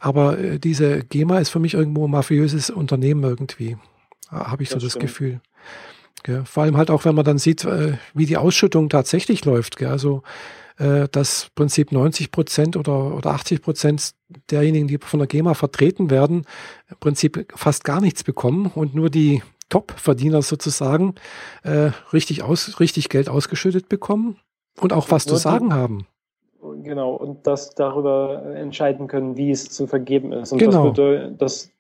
[0.01, 3.77] Aber äh, diese GEMA ist für mich irgendwo ein mafiöses Unternehmen irgendwie.
[4.31, 5.05] Habe ich so Das das stimmt.
[5.07, 5.41] Gefühl.
[6.23, 6.45] Gell?
[6.45, 7.67] Vor allem halt auch, wenn man dann sieht,
[8.13, 9.77] wie die Ausschüttung tatsächlich läuft.
[9.79, 9.89] Gell?
[9.89, 10.23] Also
[10.79, 14.13] äh, dass im Prinzip 90 Prozent oder, oder 80 Prozent
[14.51, 16.45] derjenigen, die von der GEMA vertreten werden,
[16.91, 21.15] im Prinzip fast gar nichts bekommen und nur die Top-Verdiener sozusagen
[21.63, 24.37] äh, richtig, aus, richtig Geld ausgeschüttet bekommen
[24.81, 26.07] und auch was zu Nur die- sagen haben.
[26.83, 30.53] Genau, und das darüber entscheiden können, wie es zu vergeben ist.
[30.53, 30.89] Und Genau.
[30.91, 31.71] das, bedeu- das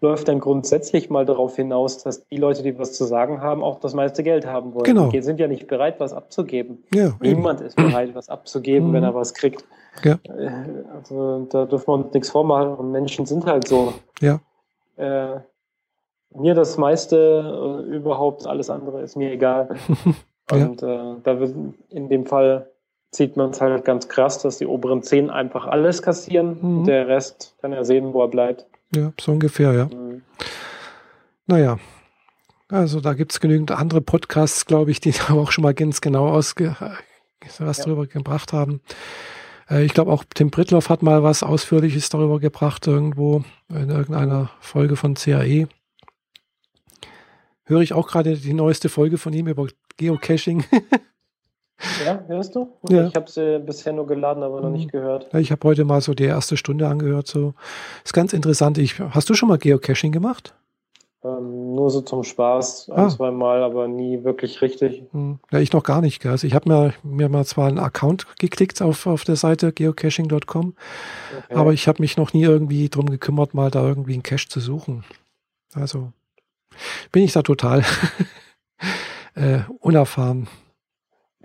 [0.00, 3.80] läuft dann grundsätzlich mal darauf hinaus, dass die Leute, die was zu sagen haben, auch
[3.80, 4.84] das meiste Geld haben wollen.
[4.84, 5.08] Genau.
[5.10, 6.84] Die sind ja nicht bereit, was abzugeben.
[6.94, 7.16] Ja, eben.
[7.20, 8.92] Niemand ist bereit, was abzugeben, Mhm.
[8.94, 9.64] wenn er was kriegt.
[10.04, 10.18] Ja.
[10.24, 10.50] Äh,
[10.94, 12.74] Also da dürfen wir uns nichts vormachen.
[12.74, 13.92] Und Menschen sind halt so.
[14.20, 14.40] Ja.
[14.96, 15.40] Äh,
[16.34, 17.16] mir das meiste
[17.88, 19.76] äh, überhaupt, alles andere ist mir egal.
[20.52, 20.64] Ja.
[20.66, 21.56] Und äh, da wird
[21.90, 22.70] in dem Fall
[23.10, 26.58] sieht man es halt ganz krass, dass die oberen zehn einfach alles kassieren.
[26.60, 26.84] Mhm.
[26.84, 28.64] Der Rest kann er sehen, wo er bleibt.
[28.94, 29.84] Ja, so ungefähr, ja.
[29.86, 30.22] Mhm.
[31.46, 31.78] Naja.
[32.68, 36.28] Also da gibt's genügend andere Podcasts, glaube ich, die da auch schon mal ganz genau
[36.28, 36.76] ausge
[37.58, 37.84] was Ja.
[37.84, 38.80] darüber gebracht haben.
[39.70, 44.50] Äh, Ich glaube auch Tim Britloff hat mal was Ausführliches darüber gebracht, irgendwo in irgendeiner
[44.60, 45.68] Folge von CAE.
[47.64, 49.66] Höre ich auch gerade die neueste Folge von ihm über
[49.96, 50.64] Geocaching.
[52.04, 52.68] Ja, hörst du?
[52.88, 53.06] Ja.
[53.06, 54.74] Ich habe sie bisher nur geladen, aber noch Mhm.
[54.76, 55.32] nicht gehört.
[55.34, 57.26] ich habe heute mal so die erste Stunde angehört.
[57.26, 57.54] So
[58.04, 58.78] ist ganz interessant.
[58.78, 60.54] Ich, hast du schon mal Geocaching gemacht?
[61.24, 63.08] Ähm, nur so zum Spaß, ein, Ah.
[63.08, 65.02] zwei Mal, aber nie wirklich richtig.
[65.12, 66.22] Hm, Ja, ich noch gar nicht.
[66.22, 66.30] Gell.
[66.30, 70.74] Also ich habe mir, mir mal zwar einen Account geklickt auf, auf der Seite geocaching.com,
[71.38, 71.54] Okay.
[71.54, 74.60] aber ich habe mich noch nie irgendwie drum gekümmert, mal da irgendwie einen Cache zu
[74.60, 75.04] suchen.
[75.74, 76.12] Also
[77.12, 77.82] bin ich da total
[79.34, 80.46] äh, unerfahren.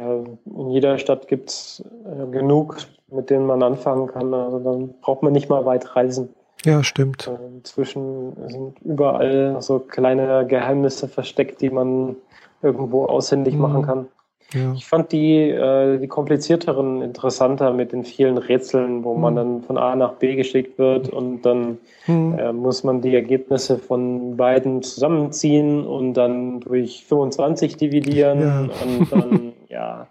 [0.01, 0.23] Ja,
[0.59, 2.77] in jeder Stadt gibt's äh, genug,
[3.11, 4.33] mit denen man anfangen kann.
[4.33, 6.29] Also dann braucht man nicht mal weit reisen.
[6.65, 7.27] Ja, stimmt.
[7.27, 12.15] Äh, Inzwischen sind überall so kleine Geheimnisse versteckt, die man
[12.61, 13.61] irgendwo auswendig Mhm.
[13.61, 14.07] machen kann.
[14.53, 19.37] Ja, Ich fand die, äh, die komplizierteren interessanter mit den vielen Rätseln, wo man Mhm.
[19.37, 23.77] dann von A nach B geschickt wird und dann hm, äh, muss man die Ergebnisse
[23.77, 28.59] von beiden zusammenziehen und dann durch 25 dividieren Ja.
[28.83, 29.40] und dann,
[29.71, 30.07] ja,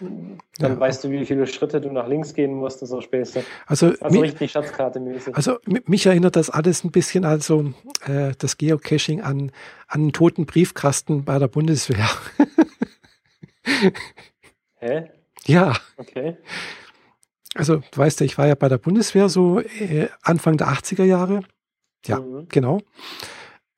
[0.00, 0.78] dann Ja.
[0.80, 3.44] weißt du, wie viele Schritte du nach links gehen musst und so Späße.
[3.66, 5.34] also, Also mi- richtig Schatzkarte-mäßig.
[5.34, 7.72] also mi- mich erinnert das alles ein bisschen also
[8.06, 9.52] äh, das Geocaching an,
[9.88, 12.08] an einen toten Briefkasten bei der Bundeswehr.
[14.80, 15.10] Hä?
[15.46, 15.72] ja.
[15.96, 16.36] Okay.
[17.54, 21.04] Also, du weißt ja, ich war ja bei der Bundeswehr so äh, Anfang der 80er
[21.04, 21.40] Jahre.
[22.06, 22.48] Ja, Mhm.
[22.48, 22.80] genau.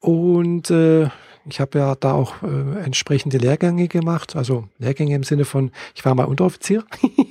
[0.01, 1.09] Und äh,
[1.49, 4.37] ich habe ja da auch äh, entsprechende Lehrgänge gemacht.
[4.37, 6.85] Also Lehrgänge im Sinne von, ich war mal Unteroffizier.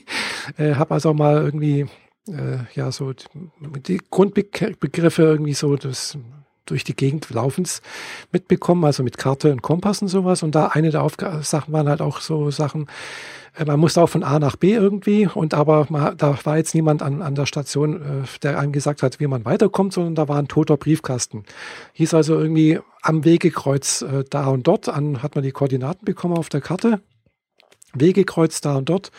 [0.58, 1.88] äh, habe also mal irgendwie,
[2.28, 3.26] äh, ja, so die,
[3.88, 6.18] die Grundbegriffe irgendwie so das
[6.66, 7.82] durch die Gegend laufens
[8.32, 10.44] mitbekommen, also mit Karte und Kompass und sowas.
[10.44, 12.88] Und da eine der Aufga Sachen waren halt auch so Sachen,
[13.56, 16.76] äh, man musste auch von A nach B irgendwie und aber man, da war jetzt
[16.76, 20.28] niemand an, an der Station, äh, der einem gesagt hat, wie man weiterkommt, sondern da
[20.28, 21.44] war ein toter Briefkasten.
[21.94, 26.38] Hieß also irgendwie am Wegekreuz äh, da und dort, an, hat man die Koordinaten bekommen
[26.38, 27.02] auf der Karte.
[27.94, 29.12] Wegekreuz da und dort.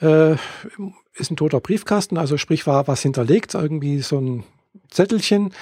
[0.00, 0.36] Äh,
[1.16, 4.44] ist ein toter Briefkasten, also sprich war was hinterlegt, irgendwie so ein
[4.94, 5.52] Zettelchen,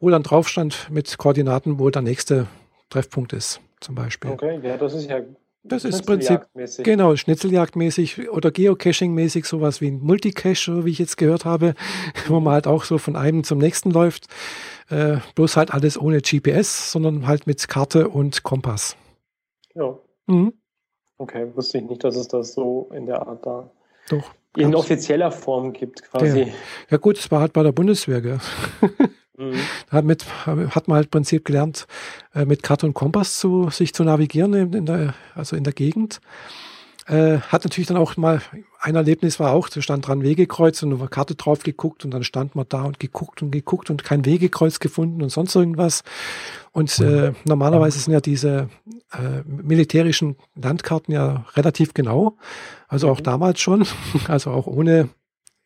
[0.00, 2.46] wo dann drauf stand mit Koordinaten, wo der nächste
[2.90, 4.30] Treffpunkt ist, zum Beispiel.
[4.30, 5.20] Okay, ja, das ist ja
[5.64, 6.40] das ist im Prinzip,
[6.82, 11.74] genau, Schnitzeljagdmäßig oder Geocaching-mäßig, sowas wie ein Multicache, wie ich jetzt gehört habe,
[12.26, 14.26] wo man halt auch so von einem zum nächsten läuft.
[14.90, 18.96] Äh, bloß halt alles ohne GPS, sondern halt mit Karte und Kompass.
[19.74, 19.96] Ja.
[20.26, 20.52] Mhm.
[21.18, 23.70] Okay, wusste ich nicht, dass es das so in der Art da
[24.08, 26.40] Doch, in offizieller Form gibt, quasi.
[26.40, 26.46] Ja,
[26.90, 28.38] ja gut, es war halt bei der Bundeswehr, gell?
[29.38, 29.54] Mhm.
[29.90, 31.86] Damit hat man halt im Prinzip gelernt,
[32.34, 36.20] äh, mit Karte und Kompass zu, sich zu navigieren, in der, also in der Gegend.
[37.06, 38.40] Äh, hat natürlich dann auch mal,
[38.80, 42.22] ein Erlebnis war auch, da stand dran Wegekreuz und auf Karte drauf geguckt und dann
[42.22, 46.04] stand man da und geguckt und geguckt und kein Wegekreuz gefunden und sonst irgendwas.
[46.70, 48.68] Und äh, normalerweise sind ja diese
[49.12, 52.36] äh, militärischen Landkarten ja relativ genau,
[52.86, 53.24] also auch mhm.
[53.24, 53.84] damals schon,
[54.28, 55.08] also auch ohne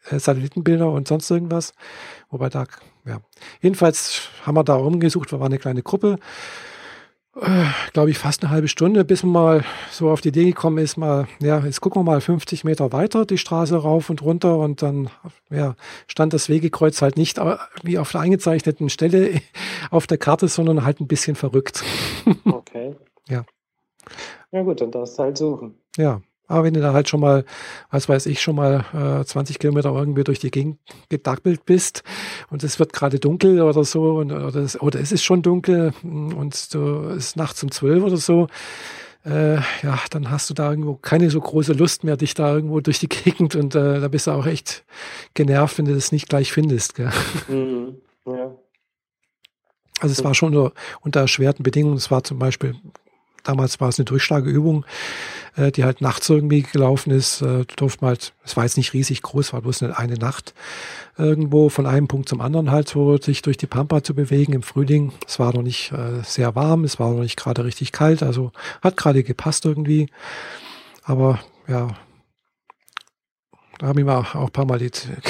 [0.09, 1.75] äh, Satellitenbilder und sonst irgendwas.
[2.31, 2.65] Wobei da,
[3.05, 3.21] ja.
[3.61, 6.19] Jedenfalls haben wir da rumgesucht, wir waren eine kleine Gruppe.
[7.41, 10.79] Äh, glaube ich, fast eine halbe Stunde, bis man mal so auf die Idee gekommen
[10.79, 14.57] ist, mal, ja, jetzt gucken wir mal 50 Meter weiter die Straße rauf und runter
[14.57, 15.11] und dann,
[15.51, 15.77] ja,
[16.07, 17.39] stand das Wegekreuz halt nicht
[17.83, 19.43] wie auf der eingezeichneten Stelle
[19.91, 21.85] auf der Karte, sondern halt ein bisschen verrückt.
[22.45, 22.97] Okay.
[23.29, 23.45] ja.
[24.51, 25.75] Ja gut, dann darfst du halt suchen.
[25.97, 27.45] Ja, aber wenn du da halt schon mal,
[27.91, 28.85] was weiß ich, schon mal
[29.21, 30.79] äh, 20 Kilometer irgendwie durch die Gegend
[31.09, 32.03] gedackelt bist
[32.51, 35.93] und es wird gerade dunkel oder so und, oder, es, oder es ist schon dunkel
[36.03, 38.47] und du ist nachts um zwölf oder so,
[39.25, 42.81] äh, ja, dann hast du da irgendwo keine so große Lust mehr, dich da irgendwo
[42.81, 44.85] durch die Gegend und äh, da bist du auch echt
[45.35, 46.95] genervt, wenn du das nicht gleich findest.
[46.95, 47.11] Gell?
[47.49, 48.57] Mhm, ja.
[50.01, 51.97] Also es war schon nur unter erschwerten Bedingungen.
[51.97, 52.75] Es war zum Beispiel
[53.47, 54.85] Damals war es eine Durchschlageübung,
[55.57, 57.43] äh, die halt nachts irgendwie gelaufen ist.
[57.43, 60.55] Äh, durfte man halt, es war jetzt nicht riesig groß, war bloß eine, eine Nacht
[61.17, 64.63] irgendwo von einem Punkt zum anderen halt so sich durch die Pampa zu bewegen im
[64.63, 65.13] Frühling.
[65.27, 68.53] Es war noch nicht äh, sehr warm, es war noch nicht gerade richtig kalt, also
[68.83, 70.09] hat gerade gepasst irgendwie.
[71.05, 71.97] Aber ja,
[73.79, 74.81] da habe ich mal auch ein paar Mal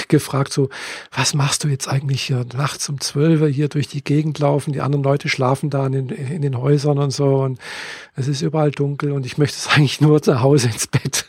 [0.08, 0.68] gefragt, so,
[1.12, 4.72] was machst du jetzt eigentlich hier nachts um zwölf hier durch die Gegend laufen?
[4.72, 7.58] Die anderen Leute schlafen da in den, in den Häusern und so und
[8.14, 11.26] es ist überall dunkel und ich möchte es eigentlich nur zu Hause ins Bett.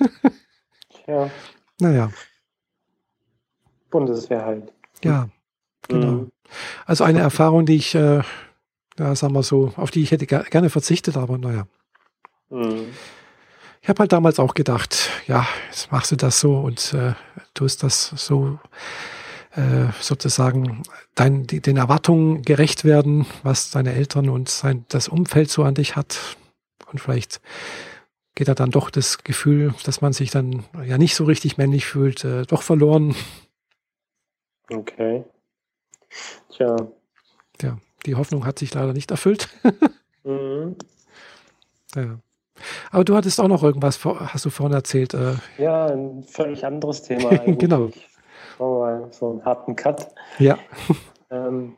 [1.08, 1.30] ja.
[1.80, 2.12] Naja.
[3.90, 4.74] Bundeswehr halt.
[5.04, 5.30] Ja,
[5.88, 6.12] genau.
[6.12, 6.32] Mhm.
[6.86, 8.22] Also eine Erfahrung, die ich, äh,
[8.98, 11.68] ja, sagen wir so, auf die ich hätte gerne verzichtet, aber naja.
[12.50, 12.88] Mhm
[13.88, 17.14] ich habe halt damals auch gedacht, ja, jetzt machst du das so und äh,
[17.54, 18.60] tust das so
[19.52, 20.84] äh, sozusagen
[21.16, 25.74] dein, die, den Erwartungen gerecht werden, was deine Eltern und sein, das Umfeld so an
[25.74, 26.36] dich hat.
[26.92, 27.40] Und vielleicht
[28.36, 31.86] geht da dann doch das Gefühl, dass man sich dann ja nicht so richtig männlich
[31.86, 33.16] fühlt, äh, doch verloren.
[34.70, 35.24] Okay.
[36.50, 36.76] Tja.
[37.62, 39.48] Ja, die Hoffnung hat sich leider nicht erfüllt.
[40.26, 40.76] mhm.
[41.96, 42.20] Ja.
[42.92, 45.14] Aber du hattest auch noch irgendwas, hast du vorhin erzählt.
[45.14, 47.30] Äh ja, ein völlig anderes Thema.
[47.46, 47.90] genau.
[48.60, 50.08] mal so einen harten Cut.
[50.40, 50.58] Ja.
[51.30, 51.76] Ähm,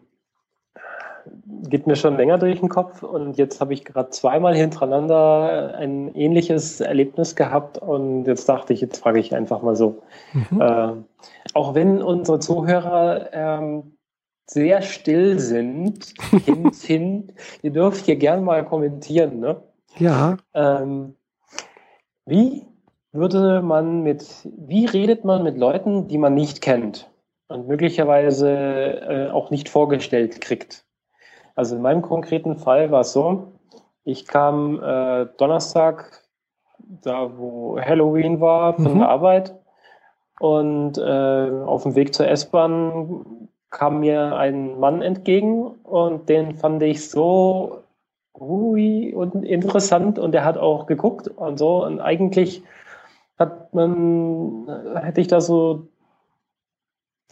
[1.67, 6.13] geht mir schon länger durch den Kopf und jetzt habe ich gerade zweimal hintereinander ein
[6.15, 10.01] ähnliches Erlebnis gehabt und jetzt dachte ich, jetzt frage ich einfach mal so.
[10.33, 10.61] Mhm.
[10.61, 10.91] Äh,
[11.53, 13.97] auch wenn unsere Zuhörer ähm,
[14.47, 16.13] sehr still sind,
[16.45, 19.61] hin, hin, ihr dürft hier gern mal kommentieren, ne?
[19.97, 20.37] Ja.
[20.53, 21.15] Ähm,
[22.25, 22.65] wie
[23.11, 27.09] würde man mit, wie redet man mit Leuten, die man nicht kennt
[27.47, 30.85] und möglicherweise äh, auch nicht vorgestellt kriegt?
[31.55, 33.51] Also in meinem konkreten Fall war es so,
[34.03, 36.23] ich kam äh, Donnerstag,
[36.77, 38.99] da wo Halloween war, von mhm.
[38.99, 39.55] der Arbeit
[40.39, 46.81] und äh, auf dem Weg zur S-Bahn kam mir ein Mann entgegen und den fand
[46.81, 47.83] ich so
[48.39, 52.63] ui und interessant und er hat auch geguckt und so und eigentlich
[53.37, 54.67] hat man,
[55.01, 55.87] hätte ich da so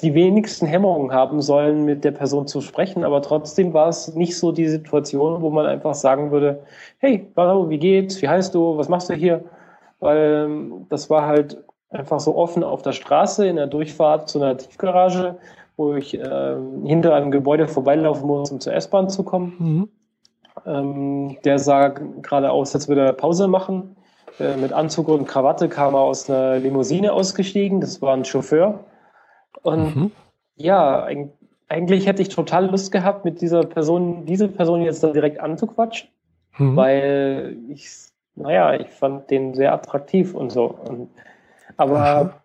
[0.01, 4.37] die wenigsten Hemmungen haben sollen, mit der Person zu sprechen, aber trotzdem war es nicht
[4.37, 6.63] so die Situation, wo man einfach sagen würde,
[6.99, 9.43] hey, hallo, wie geht's, wie heißt du, was machst du hier?
[9.99, 14.39] Weil ähm, das war halt einfach so offen auf der Straße in der Durchfahrt zu
[14.39, 15.37] einer Tiefgarage,
[15.77, 16.55] wo ich äh,
[16.85, 19.55] hinter einem Gebäude vorbeilaufen muss, um zur S-Bahn zu kommen.
[19.57, 19.89] Mhm.
[20.67, 23.95] Ähm, der sah gerade aus, als würde er Pause machen.
[24.39, 27.81] Äh, mit Anzug und Krawatte kam er aus einer Limousine ausgestiegen.
[27.81, 28.83] Das war ein Chauffeur.
[29.63, 30.11] Und mhm.
[30.55, 31.07] ja,
[31.69, 36.09] eigentlich hätte ich total Lust gehabt, mit dieser Person, diese Person jetzt dann direkt anzuquatschen,
[36.57, 36.75] mhm.
[36.75, 37.89] weil ich
[38.37, 40.65] naja, ich fand den sehr attraktiv und so.
[40.65, 41.09] Und,
[41.75, 42.43] aber Aha.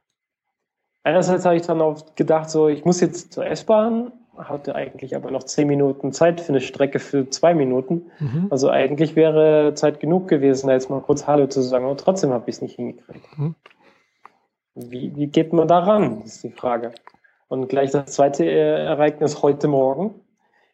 [1.04, 5.30] einerseits habe ich dann auch gedacht, so, ich muss jetzt zur S-Bahn, hatte eigentlich aber
[5.30, 8.10] noch zehn Minuten Zeit für eine Strecke für zwei Minuten.
[8.18, 8.46] Mhm.
[8.50, 12.30] Also eigentlich wäre Zeit genug gewesen, da jetzt mal kurz Hallo zu sagen, und trotzdem
[12.30, 13.38] habe ich es nicht hingekriegt.
[13.38, 13.54] Mhm.
[14.74, 16.92] Wie, wie geht man da ran, ist die Frage.
[17.48, 20.14] Und gleich das zweite Ereignis heute Morgen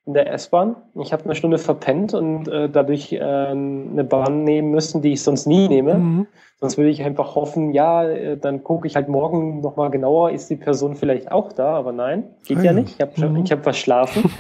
[0.09, 0.75] in der S-Bahn.
[0.95, 5.23] Ich habe eine Stunde verpennt und äh, dadurch äh, eine Bahn nehmen müssen, die ich
[5.23, 5.95] sonst nie nehme.
[5.95, 6.27] Mhm.
[6.61, 10.49] Sonst würde ich einfach hoffen, ja, äh, dann gucke ich halt morgen nochmal genauer, ist
[10.49, 12.95] die Person vielleicht auch da, aber nein, geht ah, ja nicht.
[12.95, 13.45] Ich habe mhm.
[13.51, 14.31] hab verschlafen.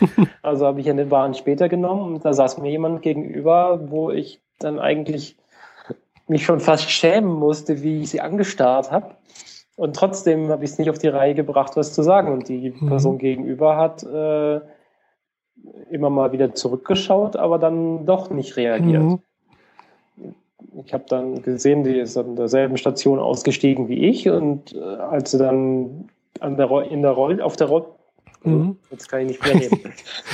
[0.43, 4.41] also habe ich eine Bahn später genommen und da saß mir jemand gegenüber, wo ich
[4.59, 5.37] dann eigentlich
[6.29, 9.17] mich schon fast schämen musste, wie ich sie angestarrt habe.
[9.77, 12.33] Und trotzdem habe ich es nicht auf die Reihe gebracht, was zu sagen.
[12.33, 12.89] Und die mhm.
[12.89, 14.61] Person gegenüber hat äh,
[15.91, 19.03] immer mal wieder zurückgeschaut, aber dann doch nicht reagiert.
[19.03, 19.19] Mhm.
[20.85, 25.31] Ich habe dann gesehen, die ist an derselben Station ausgestiegen wie ich und äh, als
[25.31, 26.09] sie dann
[26.41, 27.87] an der in der Roll auf der Roll
[28.43, 28.77] mhm.
[28.91, 29.81] jetzt kann ich nicht mehr reden.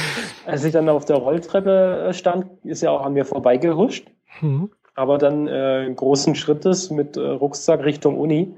[0.46, 4.10] als ich dann auf der Rolltreppe stand, ist er auch an mir vorbeigehuscht,
[4.40, 4.70] mhm.
[4.94, 8.52] aber dann äh, großen Schrittes mit äh, Rucksack Richtung Uni,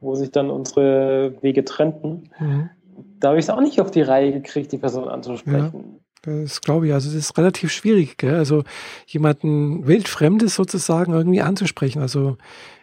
[0.00, 2.30] wo sich dann unsere Wege trennten.
[2.38, 2.70] Mhm.
[3.20, 6.00] Da habe ich es auch nicht auf die Reihe gekriegt, die Person anzusprechen.
[6.22, 6.92] Das glaube ich.
[6.92, 8.34] Also es ist relativ schwierig, gell?
[8.34, 8.64] also
[9.06, 12.00] jemanden wildfremdes sozusagen irgendwie anzusprechen.
[12.00, 12.36] Also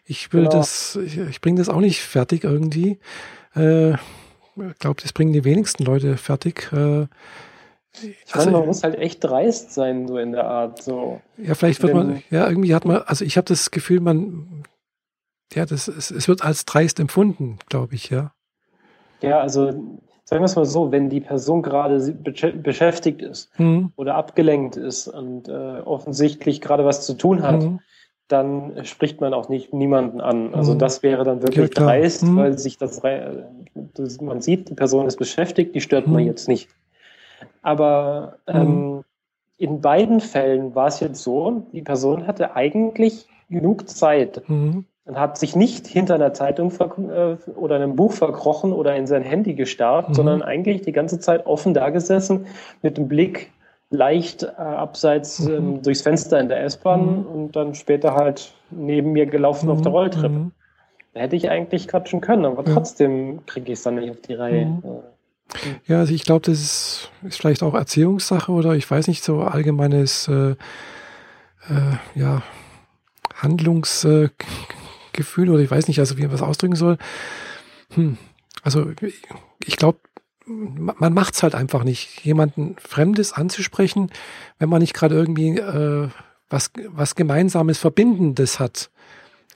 [0.05, 0.57] ich will genau.
[0.57, 2.99] das, ich, ich bringe das auch nicht fertig irgendwie.
[3.55, 6.71] Äh, ich glaube, das bringen die wenigsten Leute fertig.
[6.71, 7.07] Äh,
[8.01, 10.81] ich also, meine, man muss halt echt dreist sein, so in der Art.
[10.81, 11.21] So.
[11.37, 14.63] Ja, vielleicht wird man, ja, irgendwie hat man, also ich habe das Gefühl, man,
[15.53, 18.33] ja, das, es, es wird als dreist empfunden, glaube ich, ja.
[19.21, 20.01] Ja, also
[20.33, 23.91] sagen wir es mal so, wenn die Person gerade beschäftigt ist mhm.
[23.95, 27.79] oder abgelenkt ist und äh, offensichtlich gerade was zu tun hat, mhm.
[28.27, 30.55] dann spricht man auch nicht niemanden an.
[30.55, 30.79] Also mhm.
[30.79, 32.37] das wäre dann wirklich ja, dreist, mhm.
[32.37, 33.01] weil sich das,
[33.75, 36.27] das, man sieht, die Person ist beschäftigt, die stört man mhm.
[36.29, 36.67] jetzt nicht.
[37.61, 39.03] Aber ähm, mhm.
[39.57, 44.41] in beiden Fällen war es jetzt so, die Person hatte eigentlich genug Zeit.
[44.49, 49.07] Mhm und hat sich nicht hinter einer Zeitung äh, oder einem Buch verkrochen oder in
[49.07, 50.13] sein Handy gestarrt, mhm.
[50.13, 52.45] sondern eigentlich die ganze Zeit offen da gesessen
[52.81, 53.51] mit dem Blick
[53.89, 55.53] leicht äh, abseits mhm.
[55.53, 57.25] ähm, durchs Fenster in der S-Bahn mhm.
[57.25, 59.97] und dann später halt neben mir gelaufen auf der mhm.
[59.97, 60.29] Rolltreppe.
[60.29, 60.51] Mhm.
[61.13, 64.33] Da hätte ich eigentlich quatschen können, aber trotzdem kriege ich es dann nicht auf die
[64.33, 64.65] Reihe.
[64.65, 64.83] Mhm.
[65.85, 69.41] Ja, also ich glaube, das ist, ist, vielleicht auch Erziehungssache oder ich weiß nicht, so
[69.41, 70.55] allgemeines äh, äh,
[72.15, 72.41] ja,
[73.35, 74.29] Handlungs äh,
[75.13, 76.97] Gefühl oder ich weiß nicht, also wie man das ausdrücken soll.
[77.93, 78.17] Hm.
[78.63, 78.91] Also
[79.65, 79.99] ich glaube,
[80.45, 84.11] man macht es halt einfach nicht, jemanden Fremdes anzusprechen,
[84.59, 86.09] wenn man nicht gerade irgendwie äh,
[86.49, 88.89] was, was Gemeinsames, Verbindendes hat.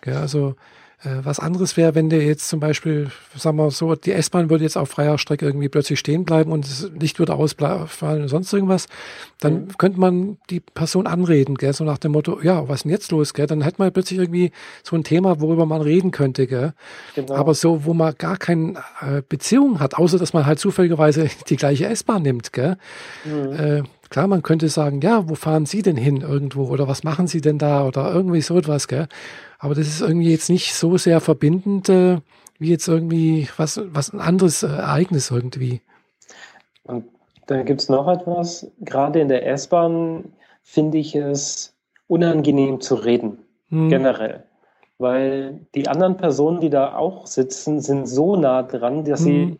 [0.05, 0.55] Ja, also
[1.03, 4.63] äh, was anderes wäre, wenn der jetzt zum Beispiel, sagen wir so, die S-Bahn würde
[4.63, 8.51] jetzt auf freier Strecke irgendwie plötzlich stehen bleiben und das Licht würde ausfallen und sonst
[8.51, 8.87] irgendwas,
[9.39, 9.77] dann mhm.
[9.77, 11.73] könnte man die Person anreden, gell?
[11.73, 13.35] so nach dem Motto, ja, was ist denn jetzt los?
[13.35, 13.45] Gell?
[13.45, 16.47] Dann hätte man plötzlich irgendwie so ein Thema, worüber man reden könnte.
[16.47, 16.73] Gell?
[17.13, 17.35] Genau.
[17.35, 21.57] Aber so, wo man gar keine äh, Beziehung hat, außer dass man halt zufälligerweise die
[21.57, 22.53] gleiche S-Bahn nimmt.
[22.53, 22.77] Gell?
[23.23, 23.53] Mhm.
[23.53, 27.27] Äh, klar, man könnte sagen, ja, wo fahren Sie denn hin irgendwo oder was machen
[27.27, 29.07] Sie denn da oder irgendwie so etwas, gell?
[29.59, 32.19] Aber das ist irgendwie jetzt nicht so sehr verbindend, äh,
[32.59, 35.81] wie jetzt irgendwie was, was ein anderes äh, Ereignis irgendwie.
[36.83, 37.05] Und
[37.47, 38.69] dann gibt es noch etwas.
[38.79, 40.33] Gerade in der S-Bahn
[40.63, 41.75] finde ich es
[42.07, 43.39] unangenehm zu reden,
[43.69, 43.89] hm.
[43.89, 44.43] generell.
[44.97, 49.25] Weil die anderen Personen, die da auch sitzen, sind so nah dran, dass hm.
[49.25, 49.59] sie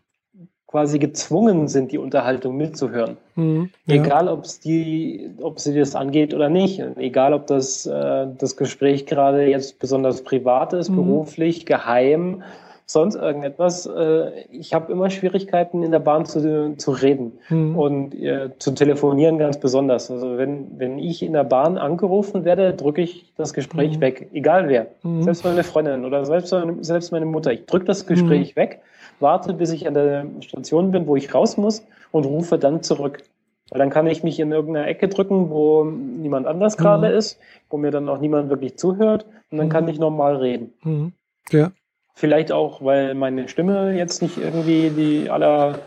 [0.68, 3.16] quasi gezwungen sind, die Unterhaltung mitzuhören.
[3.36, 3.96] Mhm, ja.
[3.96, 6.82] Egal, ob es die, ob sie das angeht oder nicht.
[6.96, 10.96] Egal, ob das, äh, das Gespräch gerade jetzt besonders privat ist, mhm.
[10.96, 12.42] beruflich, geheim,
[12.84, 13.86] sonst irgendetwas.
[13.86, 17.74] Äh, ich habe immer Schwierigkeiten in der Bahn zu, zu reden mhm.
[17.74, 20.10] und äh, zu telefonieren ganz besonders.
[20.10, 24.00] Also wenn, wenn ich in der Bahn angerufen werde, drücke ich das Gespräch mhm.
[24.02, 24.28] weg.
[24.34, 24.88] Egal wer.
[25.02, 25.22] Mhm.
[25.22, 27.54] Selbst meine Freundin oder selbst meine, selbst meine Mutter.
[27.54, 28.60] Ich drücke das Gespräch mhm.
[28.60, 28.80] weg
[29.20, 33.22] warte, bis ich an der Station bin, wo ich raus muss und rufe dann zurück.
[33.70, 36.82] Weil dann kann ich mich in irgendeiner Ecke drücken, wo niemand anders mhm.
[36.82, 37.38] gerade ist,
[37.68, 39.72] wo mir dann auch niemand wirklich zuhört und dann mhm.
[39.72, 40.72] kann ich normal reden.
[40.82, 41.12] Mhm.
[41.50, 41.72] Ja.
[42.14, 45.78] Vielleicht auch, weil meine Stimme jetzt nicht irgendwie die aller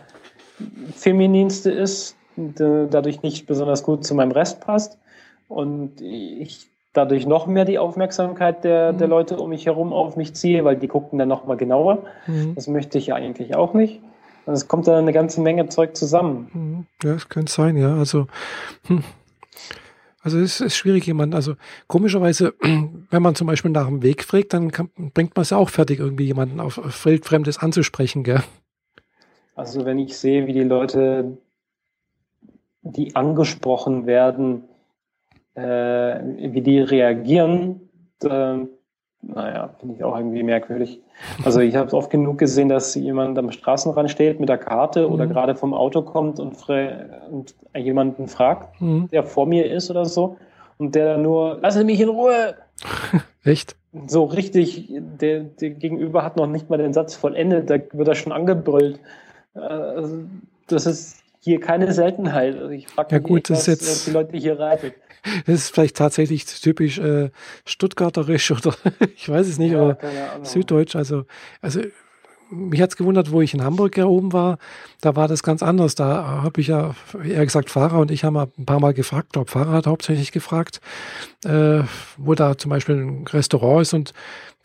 [0.94, 4.98] femininste ist, dadurch nicht besonders gut zu meinem Rest passt
[5.48, 8.98] und ich dadurch noch mehr die Aufmerksamkeit der, mhm.
[8.98, 12.04] der Leute um mich herum auf mich ziehe, weil die gucken dann noch mal genauer.
[12.26, 12.54] Mhm.
[12.54, 14.00] Das möchte ich ja eigentlich auch nicht.
[14.44, 16.50] Und es kommt dann eine ganze Menge Zeug zusammen.
[16.52, 16.86] Mhm.
[17.02, 17.94] Ja, es könnte sein, ja.
[17.96, 18.26] Also,
[18.86, 19.04] hm.
[20.24, 21.54] Also es ist schwierig, jemand, also
[21.88, 22.54] komischerweise,
[23.10, 25.68] wenn man zum Beispiel nach dem Weg fragt, dann kann, bringt man es ja auch
[25.68, 28.42] fertig, irgendwie jemanden auf Fremdes anzusprechen, gell?
[29.56, 31.38] Also wenn ich sehe, wie die Leute,
[32.82, 34.64] die angesprochen werden,
[35.54, 35.62] äh,
[36.52, 37.88] wie die reagieren,
[38.24, 38.58] äh,
[39.24, 41.00] naja, finde ich auch irgendwie merkwürdig.
[41.44, 45.06] Also ich habe es oft genug gesehen, dass jemand am Straßenrand steht mit der Karte
[45.06, 45.14] mhm.
[45.14, 46.56] oder gerade vom Auto kommt und,
[47.30, 49.08] und jemanden fragt, mhm.
[49.12, 50.36] der vor mir ist oder so,
[50.78, 52.56] und der dann nur, lassen mich in Ruhe.
[53.44, 53.76] Echt?
[54.06, 58.14] So richtig, der, der Gegenüber hat noch nicht mal den Satz vollendet, da wird er
[58.14, 58.98] schon angebrüllt.
[59.54, 60.24] Also,
[60.66, 62.56] das ist hier keine Seltenheit.
[62.56, 64.94] Also ich frage mich, ja, gut, echt, was, jetzt, was die Leute hier reitet.
[65.46, 67.30] Das ist vielleicht tatsächlich typisch äh,
[67.64, 68.74] stuttgarterisch oder
[69.16, 69.98] ich weiß es nicht, ja, aber
[70.42, 70.96] süddeutsch.
[70.96, 71.24] Also,
[71.60, 71.80] also
[72.52, 74.58] mich hat es gewundert, wo ich in Hamburg ja oben war,
[75.00, 75.94] da war das ganz anders.
[75.94, 76.94] Da habe ich ja,
[77.24, 80.32] eher gesagt, Fahrer und ich haben ein paar Mal gefragt, ich glaube, Fahrer hat hauptsächlich
[80.32, 80.80] gefragt,
[81.44, 81.82] äh,
[82.18, 84.12] wo da zum Beispiel ein Restaurant ist und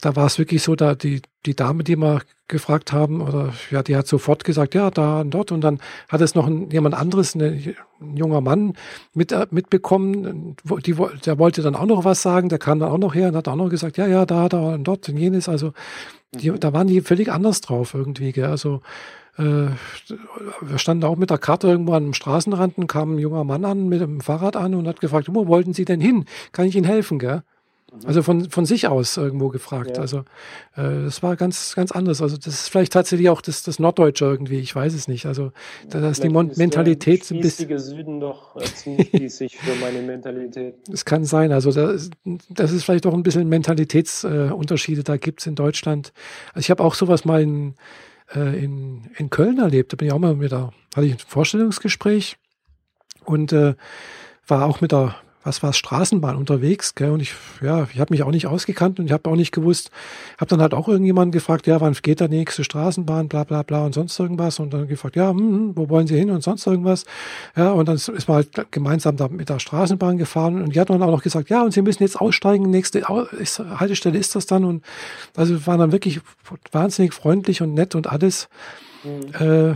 [0.01, 3.81] da war es wirklich so, da die, die Dame, die wir gefragt haben, oder ja,
[3.83, 5.51] die hat sofort gesagt, ja, da und dort.
[5.51, 8.73] Und dann hat es noch ein, jemand anderes, eine, ein junger Mann
[9.13, 10.95] mit, äh, mitbekommen, die,
[11.25, 13.47] der wollte dann auch noch was sagen, der kam dann auch noch her und hat
[13.47, 15.49] auch noch gesagt, ja, ja, da, da und dort und jenes.
[15.49, 15.73] Also
[16.33, 18.31] die, da waren die völlig anders drauf irgendwie.
[18.31, 18.45] Gell?
[18.45, 18.81] Also
[19.37, 19.67] äh,
[20.61, 23.87] wir standen auch mit der Karte irgendwo am Straßenrand und kam ein junger Mann an
[23.87, 26.25] mit dem Fahrrad an und hat gefragt, wo wollten Sie denn hin?
[26.51, 27.19] Kann ich Ihnen helfen?
[27.19, 27.43] Gell?
[27.91, 28.07] Mhm.
[28.07, 29.97] Also von, von sich aus irgendwo gefragt.
[29.97, 30.01] Ja.
[30.01, 30.19] Also
[30.75, 32.21] äh, das war ganz, ganz anders.
[32.21, 35.25] Also das ist vielleicht tatsächlich auch das, das Norddeutsche irgendwie, ich weiß es nicht.
[35.25, 35.51] Also
[35.89, 37.77] da ist die Mon ist Mentalität ein bisschen.
[37.79, 40.75] Süden doch äh, ziemlich spießig für meine Mentalität.
[40.91, 41.51] Es kann sein.
[41.51, 42.09] Also das,
[42.49, 46.11] das ist vielleicht auch ein bisschen Mentalitätsunterschiede, äh, da gibt es in Deutschland.
[46.49, 47.75] Also ich habe auch sowas mal in,
[48.35, 49.93] äh, in, in Köln erlebt.
[49.93, 52.37] Da bin ich auch mal mit der, hatte ich ein Vorstellungsgespräch
[53.25, 53.75] und äh,
[54.47, 55.15] war auch mit der
[55.47, 57.11] was war Straßenbahn unterwegs, gell?
[57.11, 59.91] Und ich, ja, ich habe mich auch nicht ausgekannt und ich habe auch nicht gewusst,
[60.37, 63.85] habe dann halt auch irgendjemanden gefragt, ja, wann geht der nächste Straßenbahn, bla bla bla
[63.85, 64.59] und sonst irgendwas.
[64.59, 67.05] Und dann gefragt, ja, hm, hm wo wollen Sie hin und sonst irgendwas.
[67.55, 70.89] Ja, und dann ist man halt gemeinsam da mit der Straßenbahn gefahren und die hat
[70.89, 74.65] dann auch noch gesagt, ja, und Sie müssen jetzt aussteigen, nächste Haltestelle ist das dann.
[74.65, 74.83] Und
[75.35, 76.19] also waren dann wirklich
[76.73, 78.49] wahnsinnig freundlich und nett und alles.
[79.05, 79.71] Mhm.
[79.71, 79.75] Äh,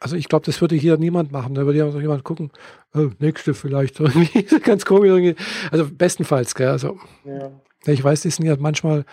[0.00, 1.54] also ich glaube, das würde hier niemand machen.
[1.54, 2.50] Da würde ja jemand gucken,
[2.94, 3.98] oh, nächste vielleicht.
[4.00, 4.42] Irgendwie.
[4.62, 5.08] Ganz komisch.
[5.08, 5.34] Irgendwie.
[5.70, 6.68] Also bestenfalls, gell?
[6.68, 7.50] Also, ja.
[7.86, 9.04] Ich weiß, die sind ja manchmal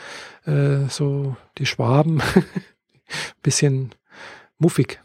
[0.46, 2.22] äh, so die Schwaben
[3.44, 3.92] bisschen
[4.58, 5.00] muffig.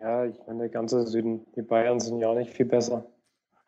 [0.00, 3.06] Ja, ich meine, der ganze Süden, die Bayern sind ja auch nicht viel besser.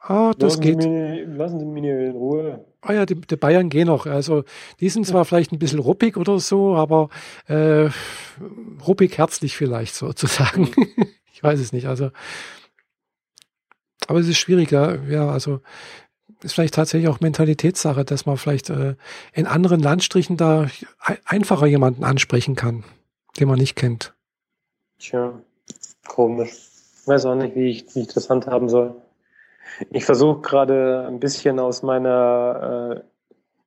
[0.06, 0.82] Ah, das lassen geht.
[0.82, 2.64] Sie mich, lassen Sie mich in Ruhe.
[2.82, 4.04] Ah ja, die, die, Bayern gehen noch.
[4.04, 4.44] Also
[4.80, 7.08] die sind zwar vielleicht ein bisschen ruppig oder so, aber
[7.46, 7.88] äh,
[8.86, 10.68] ruppig herzlich vielleicht sozusagen.
[10.76, 11.06] Mhm.
[11.34, 11.88] Ich weiß es nicht.
[11.88, 12.10] Also,
[14.06, 15.02] aber es ist schwieriger.
[15.08, 15.60] Ja, also
[16.42, 18.94] ist vielleicht tatsächlich auch Mentalitätssache, dass man vielleicht äh,
[19.32, 20.68] in anderen Landstrichen da
[21.24, 22.84] einfacher jemanden ansprechen kann,
[23.40, 24.14] den man nicht kennt.
[24.98, 25.40] Tja,
[26.06, 26.52] komisch.
[27.00, 28.94] Ich weiß auch nicht, wie ich, wie ich das handhaben soll.
[29.90, 33.02] Ich versuche gerade ein bisschen aus meiner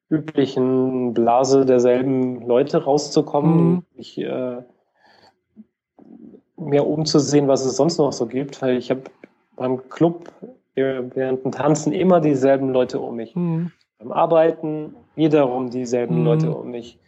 [0.09, 3.69] äh, üblichen Blase derselben Leute rauszukommen.
[3.69, 3.83] Mhm.
[3.95, 4.61] Ich äh,
[6.57, 9.03] mir umzusehen, was es sonst noch so gibt, weil ich habe
[9.55, 10.31] beim Club
[10.75, 13.35] während dem Tanzen immer dieselben Leute um mich.
[13.35, 13.71] Mhm.
[13.99, 16.25] Beim Arbeiten wiederum dieselben mhm.
[16.25, 16.99] Leute um mich.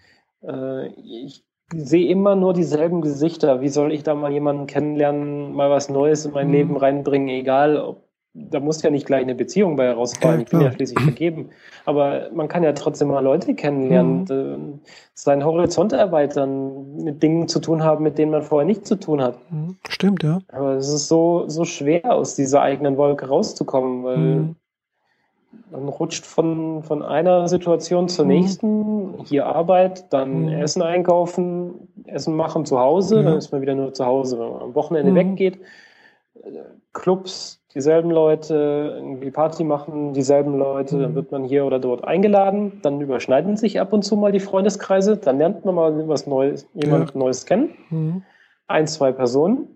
[0.42, 1.44] Äh, ich
[1.74, 3.62] sehe immer nur dieselben Gesichter.
[3.62, 6.54] Wie soll ich da mal jemanden kennenlernen, mal was Neues in mein mhm.
[6.54, 10.42] Leben reinbringen, egal ob da muss ja nicht gleich eine Beziehung bei herausfallen.
[10.42, 11.50] ich bin ja schließlich vergeben.
[11.86, 14.80] Aber man kann ja trotzdem mal Leute kennenlernen, mhm.
[15.14, 19.22] seinen Horizont erweitern, mit Dingen zu tun haben, mit denen man vorher nichts zu tun
[19.22, 19.38] hat.
[19.52, 19.78] Mhm.
[19.88, 20.40] Stimmt, ja.
[20.50, 24.56] Aber es ist so, so schwer, aus dieser eigenen Wolke rauszukommen, weil mhm.
[25.72, 28.32] man rutscht von, von einer Situation zur mhm.
[28.32, 30.50] nächsten, hier Arbeit, dann mhm.
[30.50, 34.62] Essen einkaufen, Essen machen zu Hause, dann ist man wieder nur zu Hause, wenn man
[34.62, 35.16] am Wochenende mhm.
[35.16, 35.60] weggeht.
[36.94, 41.16] Clubs, dieselben Leute, irgendwie Party machen, dieselben Leute, dann mhm.
[41.16, 45.18] wird man hier oder dort eingeladen, dann überschneiden sich ab und zu mal die Freundeskreise,
[45.18, 47.20] dann lernt man mal was Neues, jemand ja.
[47.20, 47.76] Neues kennen.
[47.90, 48.24] Mhm.
[48.68, 49.68] Ein, zwei Personen.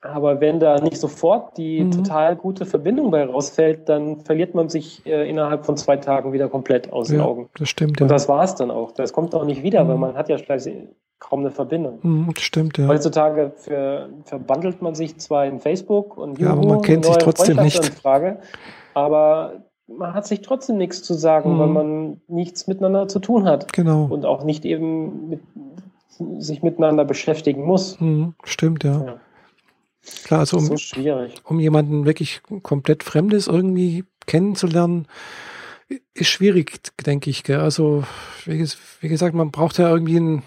[0.00, 1.90] Aber wenn da nicht sofort die mhm.
[1.90, 6.48] total gute Verbindung bei rausfällt, dann verliert man sich äh, innerhalb von zwei Tagen wieder
[6.48, 7.48] komplett aus den Augen.
[7.58, 8.04] Das stimmt, ja.
[8.04, 8.92] Und das war es dann auch.
[8.92, 9.88] Das kommt auch nicht wieder, mhm.
[9.88, 10.38] weil man hat ja
[11.18, 11.98] kaum eine Verbindung.
[12.02, 12.86] Mhm, stimmt, ja.
[12.86, 17.56] Heutzutage für, verbandelt man sich zwar in Facebook und ja, aber man kennt sich trotzdem
[17.58, 17.84] nicht.
[17.84, 18.38] Frage,
[18.94, 21.58] aber man hat sich trotzdem nichts zu sagen, mhm.
[21.58, 23.72] weil man nichts miteinander zu tun hat.
[23.72, 24.04] Genau.
[24.04, 25.40] Und auch nicht eben mit,
[26.38, 27.98] sich miteinander beschäftigen muss.
[28.00, 29.04] Mhm, stimmt, ja.
[29.04, 29.20] ja.
[30.24, 31.34] Klar, also um, so schwierig.
[31.44, 35.06] um jemanden wirklich komplett Fremdes irgendwie kennenzulernen,
[36.14, 37.44] ist schwierig, denke ich.
[37.44, 37.60] Gell?
[37.60, 38.04] Also,
[38.44, 40.42] wie, gesagt, man braucht ja irgendwie einen,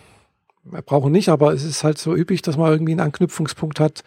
[0.63, 4.03] brauchen nicht, aber es ist halt so üblich, dass man irgendwie einen Anknüpfungspunkt hat,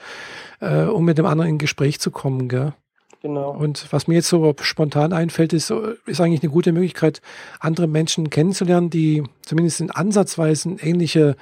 [0.61, 2.49] äh, um mit dem anderen in Gespräch zu kommen.
[2.49, 2.75] Gell?
[3.23, 3.51] Genau.
[3.53, 5.73] Und was mir jetzt so spontan einfällt, ist,
[6.05, 7.23] ist eigentlich eine gute Möglichkeit,
[7.59, 11.37] andere Menschen kennenzulernen, die zumindest in Ansatzweisen ähnliche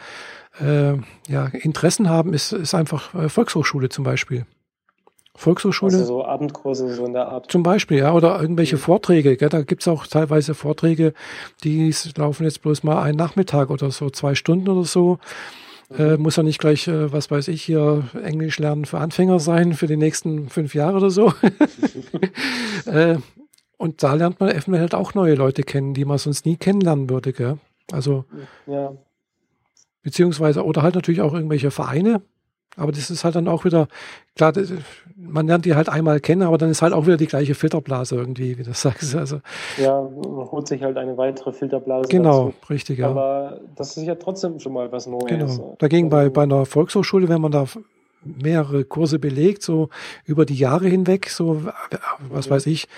[0.60, 0.94] äh,
[1.26, 4.46] ja, Interessen haben, ist, ist einfach äh, Volkshochschule zum Beispiel.
[5.42, 5.92] Volkshochschule.
[5.92, 7.50] Also so Abendkurse so in der Art.
[7.50, 8.80] Zum Beispiel, ja, oder irgendwelche mhm.
[8.80, 9.36] Vorträge.
[9.36, 9.48] Gell?
[9.48, 11.12] Da gibt's auch teilweise Vorträge,
[11.64, 15.18] die laufen jetzt bloß mal einen Nachmittag oder so, zwei Stunden oder so.
[15.90, 15.96] Mhm.
[15.98, 19.74] Äh, muss ja nicht gleich, äh, was weiß ich, hier Englisch lernen für Anfänger sein
[19.74, 21.32] für die nächsten fünf Jahre oder so.
[22.86, 23.16] äh,
[23.76, 27.10] und da lernt man eventuell halt auch neue Leute kennen, die man sonst nie kennenlernen
[27.10, 27.32] würde.
[27.32, 27.58] Gell?
[27.90, 28.24] Also
[28.66, 28.92] ja.
[30.02, 32.22] beziehungsweise oder halt natürlich auch irgendwelche Vereine,
[32.76, 33.88] aber das ist halt dann auch wieder,
[34.34, 34.52] klar,
[35.16, 38.16] man lernt die halt einmal kennen, aber dann ist halt auch wieder die gleiche Filterblase
[38.16, 39.14] irgendwie, wie du sagst.
[39.14, 39.40] Also,
[39.76, 42.08] ja, man holt sich halt eine weitere Filterblase.
[42.08, 42.72] Genau, dazu.
[42.72, 43.08] richtig, ja.
[43.08, 45.26] Aber das ist ja trotzdem schon mal was Neues.
[45.26, 45.76] Genau.
[45.78, 47.66] Dagegen bei, also bei einer Volkshochschule, wenn man da
[48.24, 49.88] mehrere Kurse belegt, so
[50.24, 51.62] über die Jahre hinweg, so,
[52.30, 52.88] was weiß ich,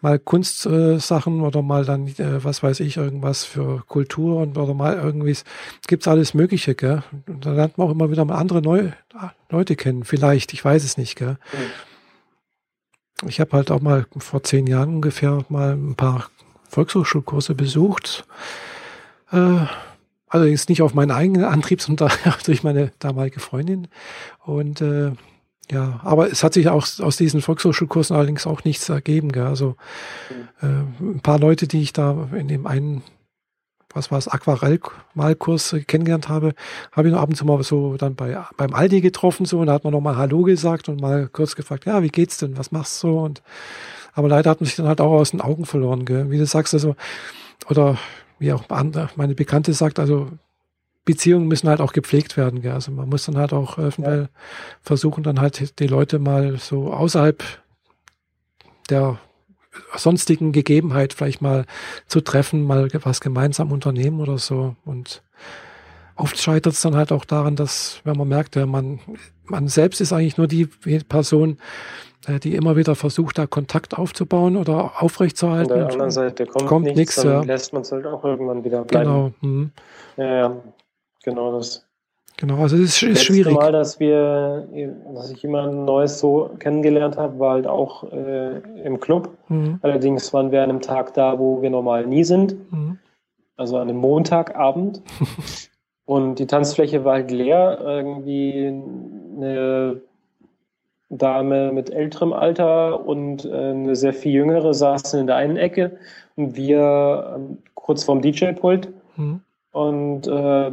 [0.00, 4.74] mal Kunstsachen äh, oder mal dann, äh, was weiß ich, irgendwas für Kultur und oder
[4.74, 5.36] mal irgendwie,
[5.86, 7.02] gibt's alles Mögliche, gell?
[7.26, 8.92] Und da lernt man auch immer wieder mal andere neue
[9.50, 10.04] Leute kennen.
[10.04, 11.38] Vielleicht, ich weiß es nicht, gell?
[11.52, 13.28] Mhm.
[13.28, 16.28] Ich habe halt auch mal vor zehn Jahren ungefähr mal ein paar
[16.68, 18.26] Volkshochschulkurse besucht.
[19.30, 19.66] Äh,
[20.28, 22.10] allerdings nicht auf meinen eigenen Antrieb, sondern
[22.46, 23.88] durch meine damalige Freundin.
[24.44, 25.12] Und äh,
[25.70, 29.32] ja, aber es hat sich auch aus diesen Volkshochschulkursen allerdings auch nichts ergeben.
[29.32, 29.46] Gell?
[29.46, 29.76] Also
[30.60, 33.02] äh, ein paar Leute, die ich da in dem einen,
[33.92, 36.54] was war es, Aquarellmalkurs kennengelernt habe,
[36.92, 39.68] habe ich noch ab und zu mal so dann bei beim Aldi getroffen so und
[39.68, 42.58] da hat man noch mal Hallo gesagt und mal kurz gefragt, ja, wie geht's denn,
[42.58, 43.42] was machst du so und
[44.12, 46.30] aber leider hat man sich dann halt auch aus den Augen verloren, gell?
[46.30, 46.96] wie du sagst, also
[47.68, 47.98] oder
[48.38, 48.64] wie auch
[49.16, 50.28] meine Bekannte sagt, also
[51.04, 52.62] Beziehungen müssen halt auch gepflegt werden.
[52.62, 52.72] Gell?
[52.72, 54.28] Also man muss dann halt auch äh, ja.
[54.80, 57.42] versuchen, dann halt die Leute mal so außerhalb
[58.90, 59.18] der
[59.96, 61.66] sonstigen Gegebenheit vielleicht mal
[62.06, 64.76] zu treffen, mal was gemeinsam unternehmen oder so.
[64.84, 65.22] Und
[66.16, 69.00] oft scheitert es dann halt auch daran, dass, wenn man merkt, ja, man,
[69.44, 70.66] man selbst ist eigentlich nur die
[71.08, 71.58] Person,
[72.26, 75.72] äh, die immer wieder versucht, da Kontakt aufzubauen oder aufrechtzuerhalten.
[75.72, 77.42] An der anderen Seite kommt, kommt nichts, nichts dann ja.
[77.42, 79.04] lässt man es halt auch irgendwann wieder bleiben.
[79.04, 79.32] Genau.
[79.40, 79.70] Mhm.
[80.16, 80.56] Ja, ja.
[81.24, 81.86] Genau das.
[82.36, 83.54] Genau, also es ist, ist schwierig.
[83.54, 84.66] Mal, dass wir,
[85.14, 89.30] dass ich jemand Neues so kennengelernt habe, war halt auch äh, im Club.
[89.48, 89.78] Mhm.
[89.82, 92.56] Allerdings waren wir an einem Tag da, wo wir normal nie sind.
[92.72, 92.98] Mhm.
[93.56, 95.02] Also an einem Montagabend.
[96.06, 97.78] Und die Tanzfläche war halt leer.
[97.80, 98.66] Irgendwie
[99.36, 100.02] eine
[101.08, 105.96] Dame mit älterem Alter und äh, eine sehr viel jüngere saßen in der einen Ecke
[106.36, 108.92] und wir äh, kurz vorm DJ-Pult.
[109.16, 109.40] Mhm.
[109.72, 110.72] Und äh,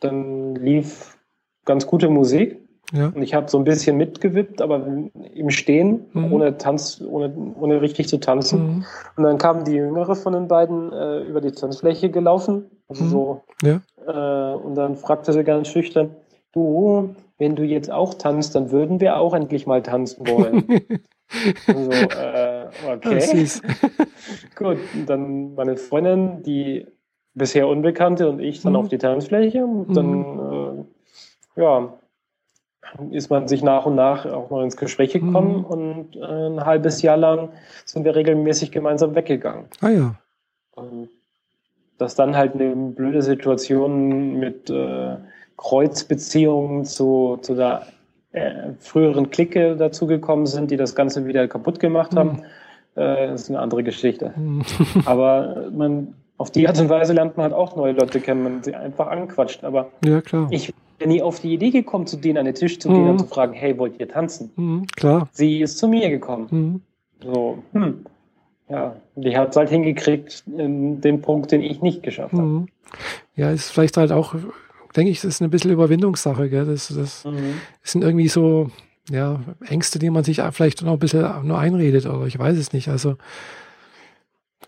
[0.00, 1.18] dann lief
[1.64, 2.60] ganz gute Musik.
[2.92, 3.08] Ja.
[3.08, 4.86] Und ich habe so ein bisschen mitgewippt, aber
[5.34, 6.32] im Stehen, mhm.
[6.32, 8.60] ohne Tanz, ohne, ohne richtig zu tanzen.
[8.60, 8.84] Mhm.
[9.16, 12.70] Und dann kam die Jüngere von den beiden äh, über die Tanzfläche gelaufen.
[12.88, 13.08] Also mhm.
[13.08, 13.42] so.
[13.62, 13.80] Ja.
[14.06, 16.14] Äh, und dann fragte sie ganz schüchtern,
[16.52, 20.64] du, wenn du jetzt auch tanzt, dann würden wir auch endlich mal tanzen wollen.
[21.66, 23.48] so, äh, okay.
[24.56, 26.86] Gut, und dann meine Freundin, die
[27.36, 28.78] bisher Unbekannte und ich dann mhm.
[28.80, 29.64] auf die Tanzfläche.
[29.64, 30.84] Und dann, mhm.
[31.56, 31.92] äh, ja,
[33.10, 35.64] ist man sich nach und nach auch mal ins Gespräch gekommen mhm.
[35.64, 37.50] und äh, ein halbes Jahr lang
[37.84, 39.66] sind wir regelmäßig gemeinsam weggegangen.
[39.80, 40.14] Ah ja.
[40.72, 41.08] Und
[41.98, 45.16] dass dann halt eine blöde Situation mit äh,
[45.56, 47.86] Kreuzbeziehungen zu, zu der
[48.32, 52.42] äh, früheren Clique dazugekommen sind, die das Ganze wieder kaputt gemacht haben,
[52.94, 53.00] mhm.
[53.00, 54.32] äh, ist eine andere Geschichte.
[54.36, 54.62] Mhm.
[55.06, 58.52] Aber man auf die Art und Weise lernt man halt auch neue Leute kennen, wenn
[58.54, 59.64] man sie einfach anquatscht.
[59.64, 60.48] Aber ja, klar.
[60.50, 63.10] ich bin nie auf die Idee gekommen, zu denen an den Tisch zu gehen mhm.
[63.10, 64.50] und zu fragen, hey, wollt ihr tanzen?
[64.56, 65.28] Mhm, klar.
[65.32, 66.46] Sie ist zu mir gekommen.
[66.50, 66.80] Mhm.
[67.22, 68.04] So, hm.
[68.68, 72.42] Ja, die hat es halt hingekriegt, in den Punkt, den ich nicht geschafft habe.
[72.42, 72.68] Mhm.
[73.36, 74.34] Ja, ist vielleicht halt auch,
[74.96, 76.66] denke ich, das ist eine bisschen Überwindungssache, gell?
[76.66, 77.60] Das, das mhm.
[77.82, 78.70] sind irgendwie so,
[79.08, 82.72] ja, Ängste, die man sich vielleicht noch ein bisschen nur einredet, oder ich weiß es
[82.72, 82.88] nicht.
[82.88, 83.16] Also,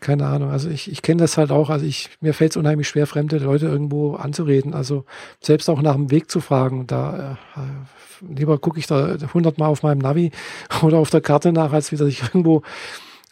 [0.00, 0.50] keine Ahnung.
[0.50, 1.70] Also ich, ich kenne das halt auch.
[1.70, 4.74] Also ich, mir fällt es unheimlich schwer, fremde Leute irgendwo anzureden.
[4.74, 5.04] Also
[5.40, 6.86] selbst auch nach dem Weg zu fragen.
[6.86, 10.30] Da äh, lieber gucke ich da hundertmal auf meinem Navi
[10.82, 12.62] oder auf der Karte nach, als wieder ich irgendwo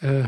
[0.01, 0.25] äh,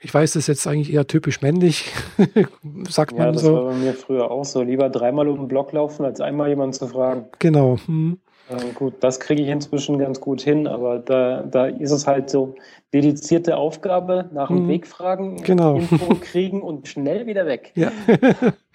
[0.00, 1.90] ich weiß, das ist jetzt eigentlich eher typisch männlich,
[2.88, 3.46] sagt ja, man so.
[3.48, 4.62] Ja, das war bei mir früher auch so.
[4.62, 7.26] Lieber dreimal um den Block laufen, als einmal jemanden zu fragen.
[7.38, 7.78] Genau.
[7.86, 8.18] Hm.
[8.50, 12.30] Ähm, gut, das kriege ich inzwischen ganz gut hin, aber da, da ist es halt
[12.30, 12.54] so
[12.94, 14.68] dedizierte Aufgabe, nach dem mhm.
[14.68, 15.76] Weg fragen, genau.
[15.76, 17.72] Info kriegen und schnell wieder weg.
[17.74, 17.92] Ja.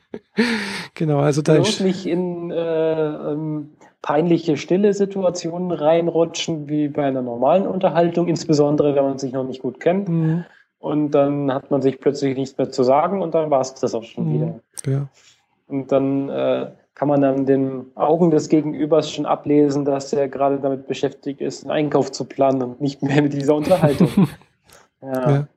[0.93, 3.71] genau, also da ist nicht in äh, ähm,
[4.01, 9.61] peinliche stille Situationen reinrutschen, wie bei einer normalen Unterhaltung, insbesondere wenn man sich noch nicht
[9.61, 10.09] gut kennt.
[10.09, 10.45] Mhm.
[10.77, 13.95] Und dann hat man sich plötzlich nichts mehr zu sagen und dann war es das
[13.95, 14.33] auch schon mhm.
[14.33, 14.59] wieder.
[14.85, 15.07] Ja.
[15.67, 16.71] Und dann äh,
[17.03, 21.63] kann man dann den Augen des Gegenübers schon ablesen, dass er gerade damit beschäftigt ist,
[21.63, 24.29] einen Einkauf zu planen und nicht mehr mit dieser Unterhaltung.
[25.01, 25.31] ja.
[25.31, 25.47] ja.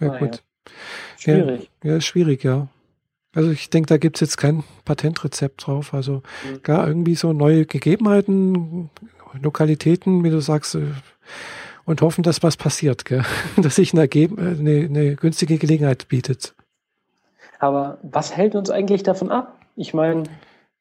[0.00, 0.36] Ja, ah, gut.
[0.36, 0.72] Ja.
[1.18, 1.70] Schwierig.
[1.84, 2.68] Ja, ja, schwierig, ja.
[3.34, 5.92] Also ich denke, da gibt es jetzt kein Patentrezept drauf.
[5.92, 6.62] Also mhm.
[6.62, 8.88] gar irgendwie so neue Gegebenheiten,
[9.42, 10.94] Lokalitäten, wie du sagst, äh,
[11.84, 13.22] und hoffen, dass was passiert, gell?
[13.58, 16.54] dass sich eine, eine, eine günstige Gelegenheit bietet.
[17.58, 19.52] Aber was hält uns eigentlich davon ab?
[19.76, 20.24] Ich meine,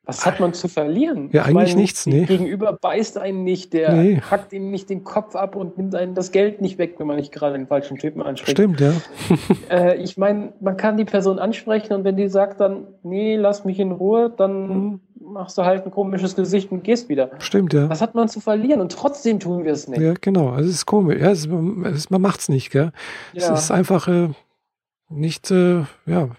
[0.06, 1.30] was hat man zu verlieren?
[1.32, 2.26] Ja, eigentlich meine, nichts, nee.
[2.26, 4.22] Gegenüber beißt einen nicht, der nee.
[4.22, 7.16] hackt ihm nicht den Kopf ab und nimmt einen das Geld nicht weg, wenn man
[7.16, 8.58] nicht gerade den falschen Typen anspricht.
[8.58, 8.94] Stimmt, ja.
[9.70, 13.66] äh, ich meine, man kann die Person ansprechen und wenn die sagt dann, nee, lass
[13.66, 15.00] mich in Ruhe, dann mhm.
[15.20, 17.32] machst du halt ein komisches Gesicht und gehst wieder.
[17.40, 17.90] Stimmt, ja.
[17.90, 18.82] Was hat man zu verlieren?
[18.82, 20.02] Und trotzdem tun wir es nicht.
[20.02, 20.50] Ja, genau.
[20.50, 21.20] Also es ist komisch.
[21.20, 21.48] Ja, es,
[21.96, 22.92] es, man macht's nicht, gell?
[23.34, 23.54] Ja.
[23.54, 24.30] Es ist einfach äh,
[25.10, 26.30] nicht, äh, ja,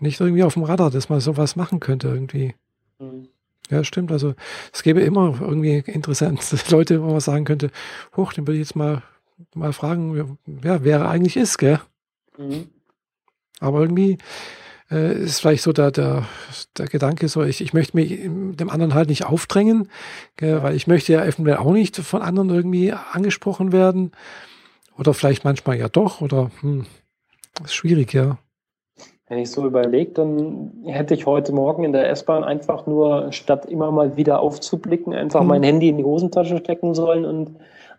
[0.00, 2.54] nicht irgendwie auf dem Radar, dass man sowas machen könnte irgendwie.
[2.98, 3.28] Mhm.
[3.70, 4.10] Ja, stimmt.
[4.10, 4.34] Also
[4.72, 7.70] es gäbe immer irgendwie interessante Leute, wo man sagen könnte,
[8.16, 9.02] hoch, den würde ich jetzt mal,
[9.54, 11.80] mal fragen, wer, wer er eigentlich ist, gell?
[12.36, 12.68] Mhm.
[13.60, 14.18] Aber irgendwie
[14.90, 16.26] äh, ist vielleicht so der, der,
[16.76, 19.88] der Gedanke so, ich, ich möchte mich dem anderen halt nicht aufdrängen,
[20.36, 24.12] gell, weil ich möchte ja eventuell auch nicht von anderen irgendwie angesprochen werden.
[24.98, 26.86] Oder vielleicht manchmal ja doch, oder hm,
[27.64, 28.38] ist schwierig, ja.
[29.30, 33.64] Wenn ich so überlege, dann hätte ich heute Morgen in der S-Bahn einfach nur, statt
[33.64, 35.46] immer mal wieder aufzublicken, einfach mhm.
[35.46, 37.52] mein Handy in die Hosentasche stecken sollen und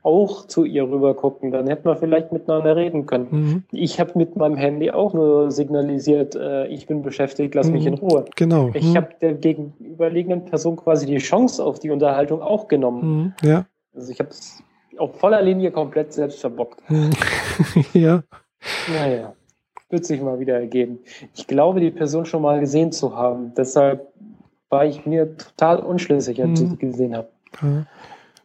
[0.03, 1.51] auch zu ihr rüber gucken.
[1.51, 3.27] Dann hätten wir vielleicht miteinander reden können.
[3.31, 3.63] Mhm.
[3.71, 7.73] Ich habe mit meinem Handy auch nur signalisiert, äh, ich bin beschäftigt, lass mhm.
[7.73, 8.25] mich in Ruhe.
[8.35, 8.71] Genau.
[8.73, 8.97] Ich mhm.
[8.97, 13.33] habe der gegenüberliegenden Person quasi die Chance auf die Unterhaltung auch genommen.
[13.41, 13.47] Mhm.
[13.47, 13.65] Ja.
[13.95, 14.61] Also ich habe es
[14.97, 16.81] auf voller Linie komplett selbst verbockt.
[16.89, 17.11] Mhm.
[17.93, 18.21] ja.
[18.93, 19.31] Naja
[19.91, 20.99] wird sich mal wieder ergeben.
[21.35, 23.53] Ich glaube, die Person schon mal gesehen zu haben.
[23.55, 24.07] Deshalb
[24.69, 27.29] war ich mir total unschlüssig, als ich sie gesehen habe.
[27.61, 27.85] Ja.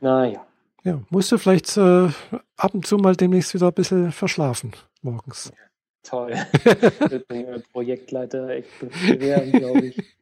[0.01, 0.47] Naja.
[0.85, 2.09] Ja, musst du vielleicht äh,
[2.57, 4.73] ab und zu mal demnächst wieder ein bisschen verschlafen
[5.03, 5.53] morgens.
[5.57, 5.63] Ja,
[6.03, 6.35] toll.
[7.09, 10.16] wird mir Projektleiter echt bewerben, glaube ich.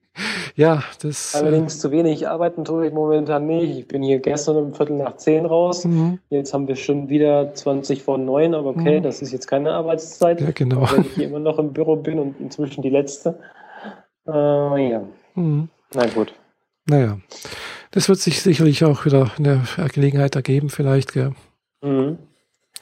[0.55, 1.35] Ja, das.
[1.35, 3.79] Allerdings äh, zu wenig arbeiten tue ich momentan nicht.
[3.79, 5.85] Ich bin hier gestern um Viertel nach zehn raus.
[5.85, 6.21] Mhm.
[6.31, 9.03] Jetzt haben wir schon wieder 20 vor neun, aber okay, mhm.
[9.03, 10.41] das ist jetzt keine Arbeitszeit.
[10.41, 10.89] Ja, genau.
[10.93, 13.41] Wenn ich hier immer noch im Büro bin und inzwischen die letzte.
[14.27, 15.03] Äh, ja.
[15.35, 15.69] Mhm.
[15.95, 16.33] Na gut.
[16.87, 17.19] Naja.
[17.91, 19.63] Das wird sich sicherlich auch wieder eine
[19.93, 21.33] Gelegenheit ergeben, vielleicht, gell?
[21.83, 22.19] Mhm.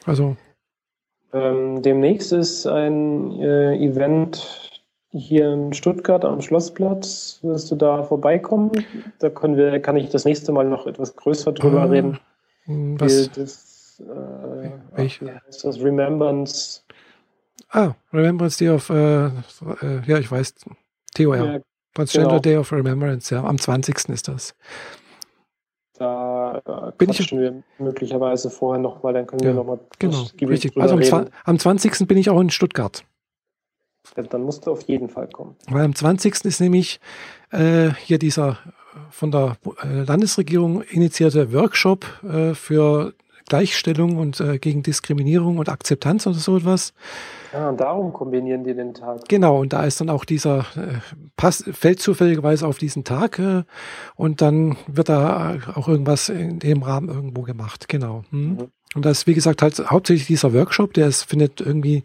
[0.05, 0.35] Also.
[1.33, 4.72] Ähm, demnächst ist ein äh, Event
[5.13, 7.39] hier in Stuttgart am Schlossplatz.
[7.43, 8.71] Wirst du da vorbeikommen?
[9.19, 12.19] Da können wir, kann ich das nächste Mal noch etwas größer drüber ah, reden.
[12.65, 13.31] Was?
[13.31, 15.21] Das, äh, Welch?
[15.21, 15.79] Wie heißt das?
[15.79, 16.81] Remembrance.
[17.69, 19.29] Ah, Remembrance Day of, äh, äh,
[20.05, 20.55] ja, ich weiß,
[21.15, 21.37] TOR.
[21.37, 21.59] Ja,
[21.93, 22.39] Transgender genau.
[22.39, 23.43] Day of Remembrance, ja.
[23.43, 24.09] Am 20.
[24.09, 24.55] ist das.
[25.93, 29.79] Da äh, bin ich wir möglicherweise vorher noch, weil dann können ja, wir nochmal.
[29.99, 30.75] Genau, richtig.
[30.75, 32.07] Also am, am 20.
[32.07, 33.05] bin ich auch in Stuttgart.
[34.15, 35.55] Dann musst du auf jeden Fall kommen.
[35.67, 36.45] Weil am 20.
[36.45, 36.99] ist nämlich
[37.51, 38.59] äh, hier dieser
[39.09, 43.13] von der äh, Landesregierung initiierte Workshop äh, für
[43.49, 46.93] Gleichstellung und äh, gegen Diskriminierung und Akzeptanz oder so etwas.
[47.51, 49.27] Ja, und darum kombinieren die den Tag.
[49.27, 50.99] Genau, und da ist dann auch dieser, äh,
[51.35, 53.63] Pass, fällt zufälligerweise auf diesen Tag äh,
[54.15, 57.87] und dann wird da auch irgendwas in dem Rahmen irgendwo gemacht.
[57.89, 58.23] Genau.
[58.31, 58.49] Hm.
[58.49, 58.71] Mhm.
[58.95, 62.03] Und das ist, wie gesagt, halt hauptsächlich dieser Workshop, der ist, findet irgendwie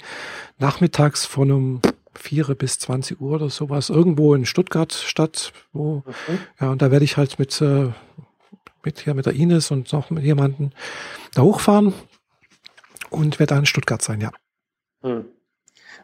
[0.59, 1.81] nachmittags von um
[2.15, 5.53] 4 bis 20 Uhr oder sowas irgendwo in Stuttgart statt.
[5.73, 6.39] Wo, mhm.
[6.61, 7.91] Ja, und da werde ich halt mit, äh,
[8.85, 10.71] mit, hier mit der Ines und noch mit jemandem
[11.35, 11.95] da hochfahren
[13.11, 14.31] und werde da in Stuttgart sein, ja.
[15.03, 15.27] Mhm.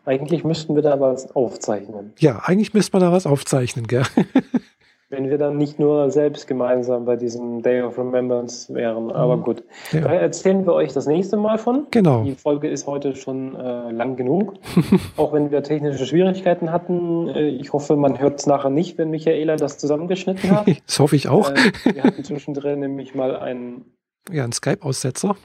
[0.06, 2.12] Eigentlich müssten wir da was aufzeichnen.
[2.18, 4.04] Ja, eigentlich müsste man da was aufzeichnen, gell?
[5.10, 9.12] Wenn wir dann nicht nur selbst gemeinsam bei diesem Day of Remembrance wären.
[9.12, 9.42] Aber mhm.
[9.42, 10.00] gut, ja.
[10.00, 11.86] da erzählen wir euch das nächste Mal von.
[11.90, 12.24] Genau.
[12.24, 14.54] Die Folge ist heute schon äh, lang genug.
[15.16, 17.28] Auch wenn wir technische Schwierigkeiten hatten.
[17.28, 20.66] Äh, ich hoffe, man hört es nachher nicht, wenn Michaela das zusammengeschnitten hat.
[20.86, 21.50] das hoffe ich auch.
[21.50, 23.84] Äh, wir hatten zwischendrin nämlich mal einen...
[24.30, 25.36] Ja, einen Skype-Aussetzer.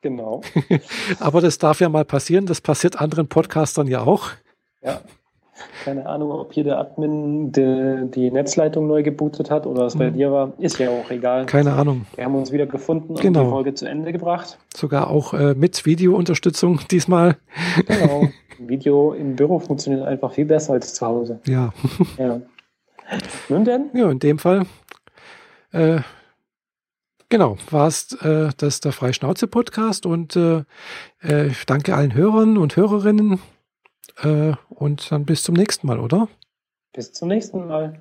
[0.00, 0.42] Genau.
[1.20, 2.46] Aber das darf ja mal passieren.
[2.46, 4.30] Das passiert anderen Podcastern ja auch.
[4.82, 5.00] Ja.
[5.84, 10.10] Keine Ahnung, ob hier der Admin die, die Netzleitung neu gebootet hat oder was bei
[10.10, 10.14] mhm.
[10.14, 10.52] dir war.
[10.58, 11.46] Ist ja auch egal.
[11.46, 12.06] Keine Ahnung.
[12.14, 13.40] Wir haben uns wieder gefunden genau.
[13.40, 14.58] und die Folge zu Ende gebracht.
[14.74, 17.36] Sogar auch äh, mit Videounterstützung diesmal.
[17.86, 18.28] Genau.
[18.58, 21.40] Video im Büro funktioniert einfach viel besser als zu Hause.
[21.46, 21.72] Ja.
[22.18, 22.40] ja.
[23.48, 23.90] Nun denn?
[23.94, 24.66] Ja, in dem Fall.
[25.72, 26.00] Äh,
[27.28, 30.64] genau, war es äh, das der Freischnauze-Podcast und äh,
[31.22, 33.38] äh, ich danke allen Hörern und Hörerinnen
[34.22, 36.28] äh, und dann bis zum nächsten Mal, oder?
[36.92, 38.00] Bis zum nächsten Mal.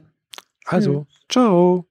[0.66, 1.87] Also, ciao.